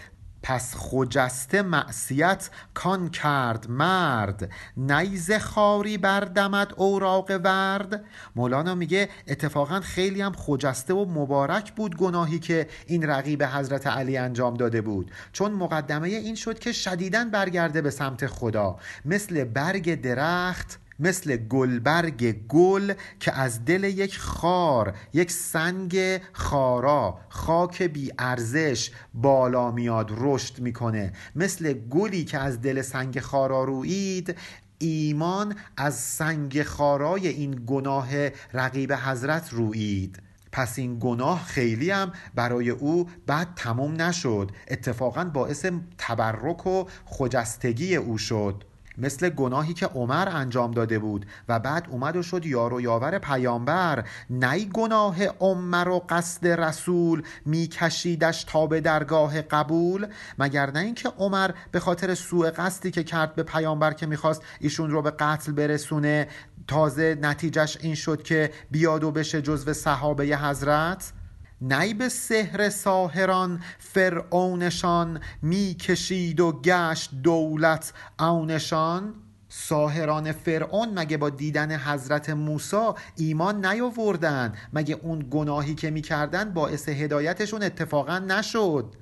پس 0.47 0.75
خجسته 0.77 1.63
معصیت 1.63 2.51
کان 2.75 3.11
کرد 3.11 3.71
مرد. 3.71 4.51
نیز 4.77 5.33
خاری 5.33 5.99
بردمد 5.99 6.73
اوراق 6.77 7.31
ورد. 7.45 8.05
مولانا 8.37 8.75
میگه 8.75 9.09
اتفاقا 9.29 9.81
خیلی 9.81 10.23
هم 10.23 10.33
خجسته 10.33 10.95
و 10.95 11.05
مبارک 11.05 11.73
بود 11.73 11.97
گناهی 11.97 12.39
که 12.39 12.69
این 12.87 13.03
رقیب 13.03 13.43
حضرت 13.43 13.87
علی 13.87 14.17
انجام 14.17 14.55
داده 14.55 14.81
بود. 14.81 15.11
چون 15.33 15.53
مقدمه 15.53 16.09
این 16.09 16.35
شد 16.35 16.59
که 16.59 16.73
شدیدن 16.73 17.31
برگرده 17.31 17.83
به 17.83 17.91
سمت 17.91 18.27
خدا. 18.27 18.79
مثل 19.05 19.45
برگ 19.45 20.01
درخت 20.01 20.84
مثل 21.01 21.37
گلبرگ 21.37 22.47
گل 22.47 22.93
که 23.21 23.33
از 23.33 23.65
دل 23.65 23.85
یک 23.85 24.19
خار 24.19 24.97
یک 25.13 25.31
سنگ 25.31 26.21
خارا 26.33 27.19
خاک 27.29 27.83
بی 27.83 28.13
ارزش 28.19 28.91
بالا 29.15 29.71
میاد 29.71 30.11
رشد 30.17 30.61
می‌کنه. 30.61 31.13
مثل 31.37 31.73
گلی 31.73 32.25
که 32.25 32.39
از 32.39 32.61
دل 32.61 32.83
سنگ 32.83 33.21
خارا 33.21 33.65
روید 33.65 34.37
ایمان 34.79 35.57
از 35.77 35.95
سنگ 35.95 36.63
خارای 36.63 37.29
این 37.29 37.65
گناه 37.67 38.09
رقیب 38.53 38.93
حضرت 38.93 39.53
روید. 39.53 40.23
پس 40.53 40.79
این 40.79 40.99
گناه 41.01 41.45
خیلی 41.45 41.91
هم 41.91 42.13
برای 42.35 42.71
او 42.71 43.09
بعد 43.27 43.49
تموم 43.57 44.03
نشد. 44.03 44.51
اتفاقا 44.69 45.25
باعث 45.25 45.67
تبرک 45.99 46.67
و 46.67 46.85
خجستگی 47.05 47.97
او 47.97 48.19
شد. 48.19 48.65
مثل 48.99 49.29
گناهی 49.29 49.75
که 49.75 49.87
عمر 49.87 50.29
انجام 50.29 50.71
داده 50.71 50.99
بود 50.99 51.27
و 51.49 51.59
بعد 51.59 51.87
اومد 51.91 52.17
و 52.17 52.23
شد 52.23 52.47
یار 52.47 52.75
و 52.75 52.81
یاور 52.81 53.19
پیامبر. 53.19 54.05
نی 54.31 54.65
گناه 54.65 55.25
عمر 55.25 55.89
و 55.89 56.05
قصد 56.09 56.47
رسول 56.47 57.23
میکشیدش 57.47 58.45
تا 58.45 58.67
به 58.67 58.81
درگاه 58.81 59.43
قبول 59.43 60.07
مگر 60.39 60.71
نه 60.71 60.81
اینکه 60.81 61.09
عمر 61.09 61.51
به 61.71 61.81
خاطر 61.81 62.15
سوء 62.15 62.51
قصدی 62.51 62.91
که 62.91 63.05
کرد 63.05 63.35
به 63.35 63.43
پیامبر 63.43 63.93
که 63.93 64.07
می‌خواست 64.07 64.43
ایشون 64.61 64.91
رو 64.91 65.03
به 65.03 65.11
قتل 65.11 65.53
برسونه. 65.53 66.29
تازه 66.67 67.19
نتیجهش 67.23 67.79
این 67.81 67.95
شد 67.95 68.23
که 68.23 68.51
بیاد 68.71 69.05
و 69.05 69.11
بشه 69.11 69.43
جزو 69.43 69.73
صحابه 69.73 70.25
حضرت. 70.25 71.13
نی 71.61 71.95
به 71.95 72.09
سحر 72.09 72.69
ساهران 72.69 73.61
فرعونشان 73.79 75.21
می‌کشید 75.43 76.41
و 76.41 76.61
گشت 76.65 77.11
دولت 77.23 77.93
اونشان 78.21 79.15
ساهران 79.49 80.33
فرعون 80.33 80.99
مگه 80.99 81.17
با 81.17 81.31
دیدن 81.31 81.77
حضرت 81.77 82.31
موسی 82.31 82.91
ایمان 83.17 83.67
نیاوردن؟ 83.67 84.53
مگه 84.73 84.99
اون 85.03 85.27
گناهی 85.31 85.75
که 85.75 85.91
می‌کردن 85.91 86.51
باعث 86.53 86.89
هدایتشون 86.89 87.63
اتفاقا 87.63 88.19
نشد؟ 88.19 88.95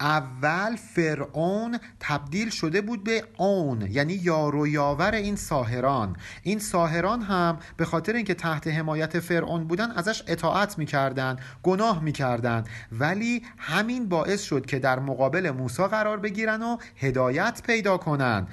اول 0.00 0.76
فرعون 0.76 1.78
تبدیل 2.00 2.50
شده 2.50 2.80
بود 2.80 3.04
به 3.04 3.24
اون 3.38 3.88
یعنی 3.90 4.12
یار 4.12 4.56
و 4.56 4.66
یاور 4.66 5.14
این 5.14 5.36
ساهران. 5.36 6.16
این 6.42 6.58
ساهران 6.58 7.22
هم 7.22 7.58
به 7.76 7.84
خاطر 7.84 8.12
اینکه 8.12 8.34
تحت 8.34 8.66
حمایت 8.66 9.20
فرعون 9.20 9.66
بودن 9.66 9.90
ازش 9.90 10.22
اطاعت 10.26 10.78
می‌کردن 10.78 11.36
گناه 11.62 12.02
می‌کردن. 12.02 12.64
ولی 12.92 13.42
همین 13.58 14.08
باعث 14.08 14.42
شد 14.42 14.66
که 14.66 14.78
در 14.78 14.98
مقابل 14.98 15.50
موسی 15.50 15.82
قرار 15.82 16.16
بگیرن 16.16 16.62
و 16.62 16.76
هدایت 16.96 17.62
پیدا 17.66 17.96
کنن 17.96 18.46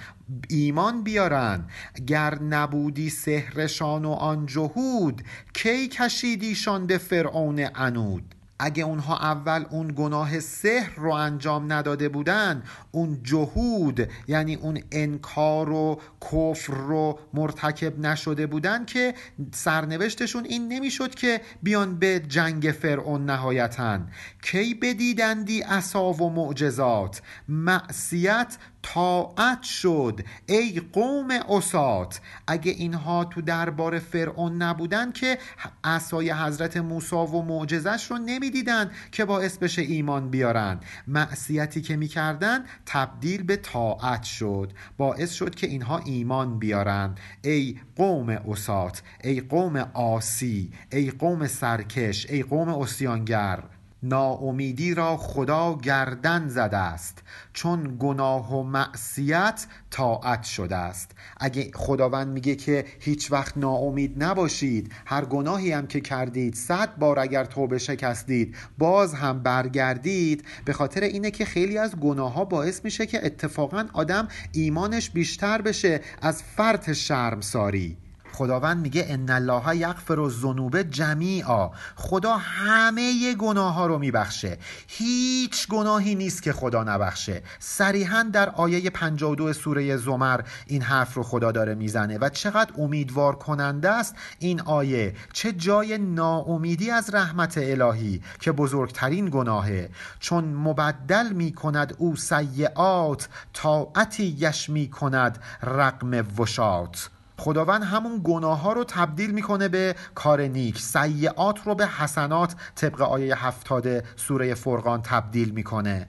ایمان 0.49 1.03
بیارن. 1.03 1.67
گر 2.07 2.35
نبودی 2.41 3.09
سهرشان 3.09 4.05
و 4.05 4.11
آن 4.11 4.45
جهود 4.45 5.21
کی 5.53 5.87
کشیدیشان 5.87 6.87
به 6.87 6.97
فرعون 6.97 7.67
عنود؟ 7.75 8.36
اگه 8.59 8.83
اونها 8.83 9.17
اول 9.17 9.65
اون 9.69 9.93
گناه 9.95 10.39
سحر 10.39 10.95
رو 10.95 11.11
انجام 11.11 11.73
نداده 11.73 12.09
بودن 12.09 12.63
اون 12.91 13.19
جهود 13.23 14.09
یعنی 14.27 14.55
اون 14.55 14.79
انکار 14.91 15.69
و 15.69 16.01
کفر 16.21 16.73
رو 16.73 17.19
مرتکب 17.33 17.99
نشده 17.99 18.47
بودن 18.47 18.85
که 18.85 19.13
سرنوشتشون 19.53 20.45
این 20.45 20.67
نمی‌شد 20.67 21.15
که 21.15 21.41
بیان 21.63 21.99
به 21.99 22.19
جنگ 22.19 22.75
فرعون 22.81 23.25
نهایتا. 23.25 23.99
کی 24.41 24.73
بدیدندی 24.73 25.61
عصا 25.61 26.13
و 26.13 26.29
معجزات؟ 26.29 27.21
معصیت 27.47 28.57
طاعت 28.93 29.63
شد 29.63 30.21
ای 30.45 30.81
قوم 30.93 31.31
اسات 31.31 32.21
اگه 32.47 32.71
اینها 32.71 33.25
تو 33.25 33.41
دربار 33.41 33.99
فرعون 33.99 34.61
نبودن 34.61 35.11
که 35.11 35.37
عصای 35.83 36.31
حضرت 36.31 36.77
موسی 36.77 37.15
و 37.15 37.41
معجزش 37.41 38.07
رو 38.11 38.17
نمی‌دیدن 38.17 38.91
که 39.11 39.25
باعث 39.25 39.57
بشه 39.57 39.81
ایمان 39.81 40.29
بیارن. 40.29 40.79
معصیتی 41.07 41.81
که 41.81 41.95
می‌کردن 41.95 42.65
تبدیل 42.85 43.43
به 43.43 43.57
طاعت 43.57 44.23
شد. 44.23 44.71
باعث 44.97 45.33
شد 45.33 45.55
که 45.55 45.67
اینها 45.67 45.97
ایمان 45.97 46.59
بیارن. 46.59 47.15
ای 47.41 47.79
قوم 47.95 48.29
اسات 48.29 49.01
ای 49.23 49.41
قوم 49.41 49.75
آسی 49.93 50.71
ای 50.91 51.11
قوم 51.11 51.47
سرکش 51.47 52.29
ای 52.29 52.43
قوم 52.43 52.69
اسیانگر. 52.69 53.63
ناامیدی 54.03 54.93
را 54.93 55.17
خدا 55.17 55.77
گردن 55.77 56.47
زده 56.47 56.77
است 56.77 57.23
چون 57.53 57.97
گناه 57.99 58.53
و 58.55 58.63
معصیت 58.63 59.65
طاعت 59.89 60.43
شده 60.43 60.75
است. 60.75 61.11
اگه 61.37 61.71
خداوند 61.73 62.27
میگه 62.27 62.55
که 62.55 62.85
هیچ 62.99 63.31
وقت 63.31 63.57
ناامید 63.57 64.23
نباشید 64.23 64.91
هر 65.05 65.25
گناهی 65.25 65.71
هم 65.71 65.87
که 65.87 66.01
کردید 66.01 66.55
صد 66.55 66.97
بار 66.97 67.19
اگر 67.19 67.45
توبه 67.45 67.77
شکستید 67.77 68.55
باز 68.77 69.13
هم 69.13 69.43
برگردید 69.43 70.45
به 70.65 70.73
خاطر 70.73 71.01
اینه 71.03 71.31
که 71.31 71.45
خیلی 71.45 71.77
از 71.77 71.95
گناه 71.95 72.33
ها 72.33 72.45
باعث 72.45 72.83
میشه 72.83 73.05
که 73.05 73.25
اتفاقا 73.25 73.87
آدم 73.93 74.27
ایمانش 74.51 75.09
بیشتر 75.09 75.61
بشه 75.61 76.01
از 76.21 76.43
فرط 76.43 76.91
شرمساری. 76.91 77.97
خداوند 78.37 78.81
میگه 78.81 79.05
ان 79.09 79.29
الله 79.29 79.77
یغفر 79.77 80.19
الذنوب 80.19 80.81
جمیعا. 80.81 81.69
خدا 81.95 82.37
همه 82.37 83.33
گناه 83.33 83.73
ها 83.73 83.87
رو 83.87 83.97
میبخشه. 83.97 84.57
هیچ 84.87 85.67
گناهی 85.67 86.15
نیست 86.15 86.43
که 86.43 86.53
خدا 86.53 86.83
نبخشه. 86.83 87.43
صریحا 87.59 88.23
در 88.33 88.49
آیه 88.49 88.89
52 88.89 89.53
سوره 89.53 89.97
زمر 89.97 90.41
این 90.67 90.81
حرف 90.81 91.13
رو 91.13 91.23
خدا 91.23 91.51
داره 91.51 91.75
می‌زنه 91.75 92.17
و 92.17 92.29
چقدر 92.29 92.73
امیدوار 92.77 93.35
کننده 93.35 93.89
است 93.89 94.15
این 94.39 94.61
آیه. 94.61 95.15
چه 95.33 95.51
جای 95.51 95.97
ناامیدی 95.97 96.91
از 96.91 97.13
رحمت 97.13 97.57
الهی 97.57 98.21
که 98.39 98.51
بزرگترین 98.51 99.29
گناهه. 99.29 99.89
چون 100.19 100.43
مبدل 100.45 101.29
می‌کند 101.33 101.95
او 101.97 102.15
سیعات 102.15 103.29
طاعتی 103.53 104.35
یش 104.39 104.69
می‌کند 104.69 105.39
رقم 105.63 106.25
وشات 106.39 107.09
خداوند 107.37 107.83
همون 107.83 108.21
گناه 108.23 108.61
ها 108.61 108.73
رو 108.73 108.83
تبدیل 108.83 109.31
می‌کنه 109.31 109.67
به 109.67 109.95
کار 110.15 110.41
نیک. 110.41 110.79
سیعات 110.79 111.59
رو 111.65 111.75
به 111.75 111.87
حسنات 111.87 112.55
طبق 112.75 113.01
آیه 113.01 113.45
هفتاد 113.45 114.03
سوره 114.15 114.53
فرقان 114.53 115.01
تبدیل 115.01 115.49
می‌کنه. 115.49 116.07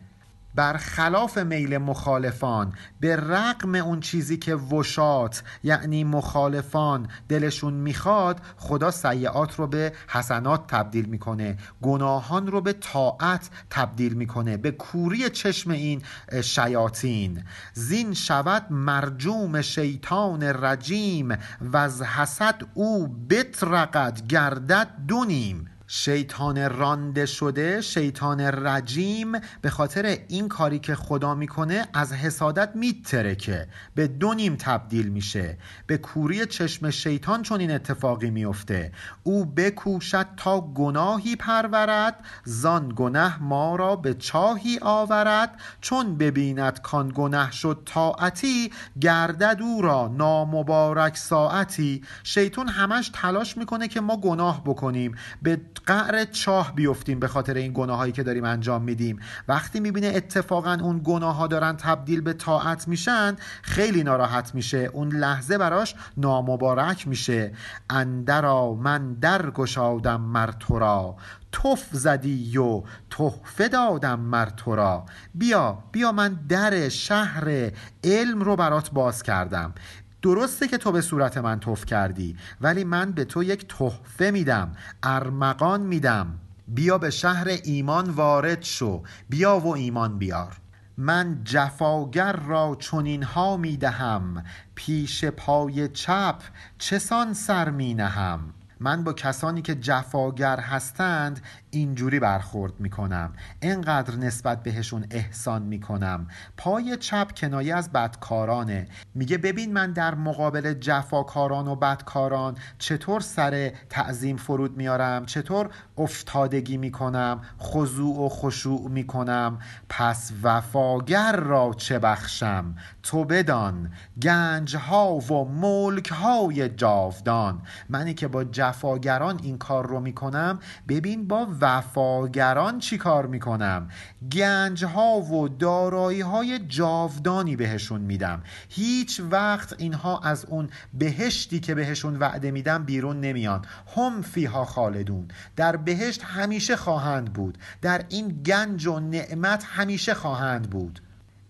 برخلاف 0.59 1.39
میل 1.39 1.79
مخالفان 1.79 2.73
به 3.01 3.17
رقم 3.17 3.75
اون 3.75 4.01
چیزی 4.01 4.37
که 4.37 4.55
وشات 4.55 5.43
یعنی 5.63 6.05
مخالفان 6.05 7.09
دلشون 7.29 7.75
می‌خواد 7.75 8.41
خدا 8.57 8.91
سیعات 8.91 9.55
رو 9.55 9.67
به 9.67 9.93
حسنات 10.09 10.67
تبدیل 10.67 11.05
می‌کنه 11.05 11.57
گناهان 11.83 12.47
رو 12.47 12.61
به 12.61 12.73
طاعت 12.73 13.51
تبدیل 13.71 14.15
می‌کنه 14.15 14.57
به 14.57 14.71
کوری 14.71 15.31
چشم 15.31 15.71
این 15.71 16.03
شیاطین. 16.43 17.45
زین 17.73 18.15
شود 18.15 18.67
مرجوم 18.71 19.63
شیطان 19.63 20.43
رجیم 20.43 21.39
و 21.61 21.77
از 21.77 22.03
حسد 22.03 22.63
او 22.75 23.09
بترقد 23.31 24.27
گردد 24.29 24.89
دونیم. 25.09 25.71
شیطان 25.91 26.71
رانده 26.71 27.27
شده 27.27 27.81
شیطان 27.81 28.41
رجیم 28.41 29.33
به 29.61 29.71
خاطر 29.71 30.19
این 30.29 30.49
کاری 30.49 30.79
که 30.79 30.95
خدا 30.95 31.35
می‌کنه 31.35 31.87
از 31.95 32.13
حسادت 32.13 32.71
میترکه. 32.75 33.69
به 33.95 34.07
دو 34.07 34.35
نیم 34.35 34.57
تبدیل 34.57 35.09
میشه. 35.09 35.59
به 35.87 35.99
کوری 35.99 36.47
چشم 36.47 36.91
شیطان 36.91 37.43
چون 37.43 37.61
این 37.61 37.71
اتفاقی 37.71 38.31
میفته 38.31 38.93
او 39.23 39.45
بکوشد 39.45 40.27
تا 40.37 40.61
گناهی 40.61 41.37
پرورد 41.37 42.25
زان 42.45 42.93
گناه 42.97 43.43
ما 43.43 43.77
را 43.77 43.97
به 43.97 44.15
چاهی 44.15 44.79
آورد. 44.83 45.61
چون 45.81 46.19
ببیند 46.19 46.81
کان 46.81 47.13
گناه 47.15 47.53
شد 47.53 47.83
طاعتی 47.85 48.73
گردد 49.01 49.59
او 49.61 49.83
را 49.83 50.09
نامبارک 50.09 51.17
ساعتی. 51.17 52.03
شیطان 52.25 52.69
همش 52.69 53.11
تلاش 53.15 53.57
می‌کنه 53.57 53.89
که 53.89 54.01
ما 54.01 54.17
گناه 54.17 54.65
بکنیم. 54.65 55.15
به 55.43 55.61
قعر 55.89 56.25
چاه 56.25 56.75
بیفتیم 56.75 57.21
به 57.21 57.29
خاطر 57.29 57.55
این 57.55 57.73
گناه 57.75 57.99
هایی 57.99 58.13
که 58.13 58.23
داریم 58.23 58.45
انجام 58.45 58.83
میدیم. 58.83 59.19
وقتی 59.49 59.81
می‌بینه 59.81 60.07
اتفاقا 60.07 60.79
اون 60.83 61.01
گناه 61.05 61.37
ها 61.37 61.47
دارن 61.47 61.77
تبدیل 61.77 62.21
به 62.21 62.33
طاعت 62.33 62.89
میشن 62.89 63.37
خیلی 63.63 64.03
ناراحت 64.03 64.55
میشه. 64.55 64.79
اون 64.79 65.13
لحظه 65.13 65.59
براش 65.59 65.95
نامبارک 66.17 67.09
میشه. 67.09 67.53
اندرا 67.91 68.75
من 68.75 69.15
در 69.15 69.51
گشادم 69.51 70.21
مر 70.21 70.51
تو 70.51 70.79
را 70.79 71.17
تف 71.53 71.89
زدی 71.93 72.59
و 72.59 72.83
تحفه 73.11 73.69
دادم 73.69 74.21
مر 74.21 74.47
تو 74.47 74.77
را 74.77 75.05
بیا 75.35 75.79
بیا 75.93 76.13
من 76.13 76.39
در 76.49 76.89
شهر 76.89 77.71
علم 78.05 78.41
رو 78.41 78.57
برات 78.57 78.91
باز 78.91 79.23
کردم. 79.23 79.75
درسته 80.23 80.69
که 80.69 80.79
تو 80.79 80.93
به 80.93 81.01
صورت 81.01 81.39
من 81.39 81.61
توف 81.61 81.85
کردی 81.85 82.37
ولی 82.61 82.85
من 82.85 83.13
به 83.13 83.25
تو 83.25 83.43
یک 83.43 83.69
تحفه 83.69 84.31
میدم 84.31 84.73
ارمغان 85.03 85.81
میدم. 85.81 86.39
بیا 86.69 86.99
به 86.99 87.11
شهر 87.11 87.49
ایمان 87.65 88.11
وارد 88.11 88.63
شو. 88.63 89.03
بیا 89.29 89.59
و 89.59 89.75
ایمان 89.75 90.19
بیار. 90.19 90.57
من 90.97 91.41
جفاگر 91.45 92.33
را 92.33 92.77
چنین 92.81 93.23
ها 93.23 93.57
می 93.57 93.77
دهم 93.77 94.45
پیش 94.75 95.25
پای 95.25 95.89
چپ 95.89 96.43
چسان 96.79 97.35
سر 97.35 97.71
می 97.71 97.95
نهم 97.95 98.55
من 98.81 99.05
با 99.05 99.13
کسانی 99.13 99.63
که 99.63 99.75
جفاگر 99.75 100.61
هستند 100.61 101.41
اینجوری 101.71 102.21
برخورد 102.21 102.81
می‌کنم. 102.81 103.33
اینقدر 103.61 104.17
نسبت 104.17 104.63
بهشون 104.63 105.07
احسان 105.11 105.63
می‌کنم. 105.63 106.29
پای 106.57 106.97
چپ 106.97 107.33
کنایه 107.33 107.75
از 107.77 107.93
بدکارانه. 107.93 108.89
میگه 109.15 109.39
ببین 109.39 109.73
من 109.73 109.93
در 109.93 110.15
مقابل 110.15 110.75
جفاکاران 110.75 111.69
و 111.69 111.77
بدکاران 111.77 112.57
چطور 112.79 113.21
سر 113.21 113.73
تعظیم 113.91 114.37
فرود 114.37 114.77
میارم 114.77 115.27
چطور 115.27 115.71
افتادگی 115.99 116.77
می‌کنم 116.77 117.41
خضوع 117.61 118.25
و 118.25 118.29
خشوع 118.29 118.89
می‌کنم. 118.91 119.59
پس 119.89 120.33
وفاگر 120.43 121.37
را 121.37 121.75
چه 121.77 121.99
بخشم؟ 121.99 122.75
تو 123.03 123.25
بدان. 123.25 123.91
گنج 124.23 124.77
ها 124.77 125.15
و 125.15 125.45
ملک 125.45 126.09
های 126.09 126.69
جاودان. 126.69 127.63
منی 127.89 128.15
که 128.15 128.29
با 128.29 128.45
جفاگران 128.69 129.41
این 129.43 129.59
کار 129.59 129.87
رو 129.87 130.01
می‌کنم؟ 130.01 130.59
ببین 130.89 131.29
با 131.29 131.47
وفاگران 131.61 132.79
چی 132.79 132.99
کار 132.99 133.27
می‌کنم؟ 133.27 133.89
گنج 134.33 134.85
ها 134.85 135.21
و 135.21 135.49
دارایی 135.49 136.21
های 136.21 136.59
جاودانی 136.59 137.57
بهشون 137.57 138.01
میدم. 138.01 138.43
هیچ 138.69 139.21
وقت 139.31 139.75
اینها 139.79 140.21
از 140.21 140.45
اون 140.45 140.69
بهشتی 140.95 141.61
که 141.61 141.75
بهشون 141.75 142.17
وعده 142.17 142.51
میدم 142.51 142.85
بیرون 142.85 143.21
نمیان. 143.21 143.65
هم 143.97 144.23
فیها 144.23 144.65
خالدون. 144.65 145.29
در 145.57 145.77
بهشت 145.77 146.23
همیشه 146.25 146.77
خواهند 146.77 147.33
بود. 147.33 147.59
در 147.83 148.05
این 148.09 148.29
گنج 148.29 148.87
و 148.87 149.01
نعمت 149.01 149.65
همیشه 149.65 150.15
خواهند 150.15 150.71
بود. 150.71 151.01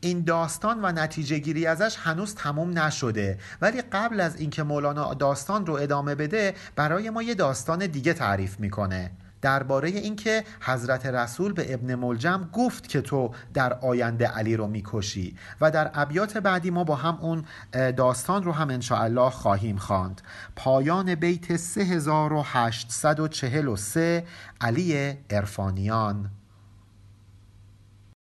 این 0.01 0.25
داستان 0.25 0.79
و 0.83 0.93
نتیجه 0.93 1.39
گیری 1.39 1.67
ازش 1.67 1.97
هنوز 1.99 2.35
تموم 2.35 2.79
نشده. 2.79 3.39
ولی 3.61 3.83
قبل 3.83 4.21
از 4.21 4.41
اینکه 4.41 4.63
مولانا 4.63 5.15
داستان 5.15 5.67
رو 5.67 5.75
ادامه 5.75 6.15
بده 6.15 6.55
برای 6.77 7.11
ما 7.11 7.23
یه 7.23 7.35
داستان 7.35 7.87
دیگه 7.87 8.13
تعریف 8.13 8.61
می‌کنه. 8.61 9.11
درباره 9.43 9.89
اینکه 9.89 10.45
حضرت 10.61 11.07
رسول 11.07 11.53
به 11.53 11.75
ابن 11.75 11.95
ملجم 11.95 12.49
گفت 12.53 12.89
که 12.89 13.01
تو 13.01 13.31
در 13.55 13.73
آینده 13.73 14.27
علی 14.27 14.57
رو 14.57 14.67
می‌کشی 14.67 15.37
و 15.61 15.71
در 15.71 15.91
ابیات 15.95 16.39
بعدی 16.39 16.71
ما 16.71 16.85
با 16.85 16.97
هم 16.97 17.19
اون 17.21 17.45
داستان 17.93 18.43
رو 18.43 18.53
هم 18.53 18.71
انشاءالله 18.71 19.31
خواهیم 19.31 19.77
خواند. 19.77 20.23
پایان 20.57 21.15
بیت 21.15 21.57
3843 21.57 24.25
علی 24.61 25.15
ارفانیان 25.31 26.31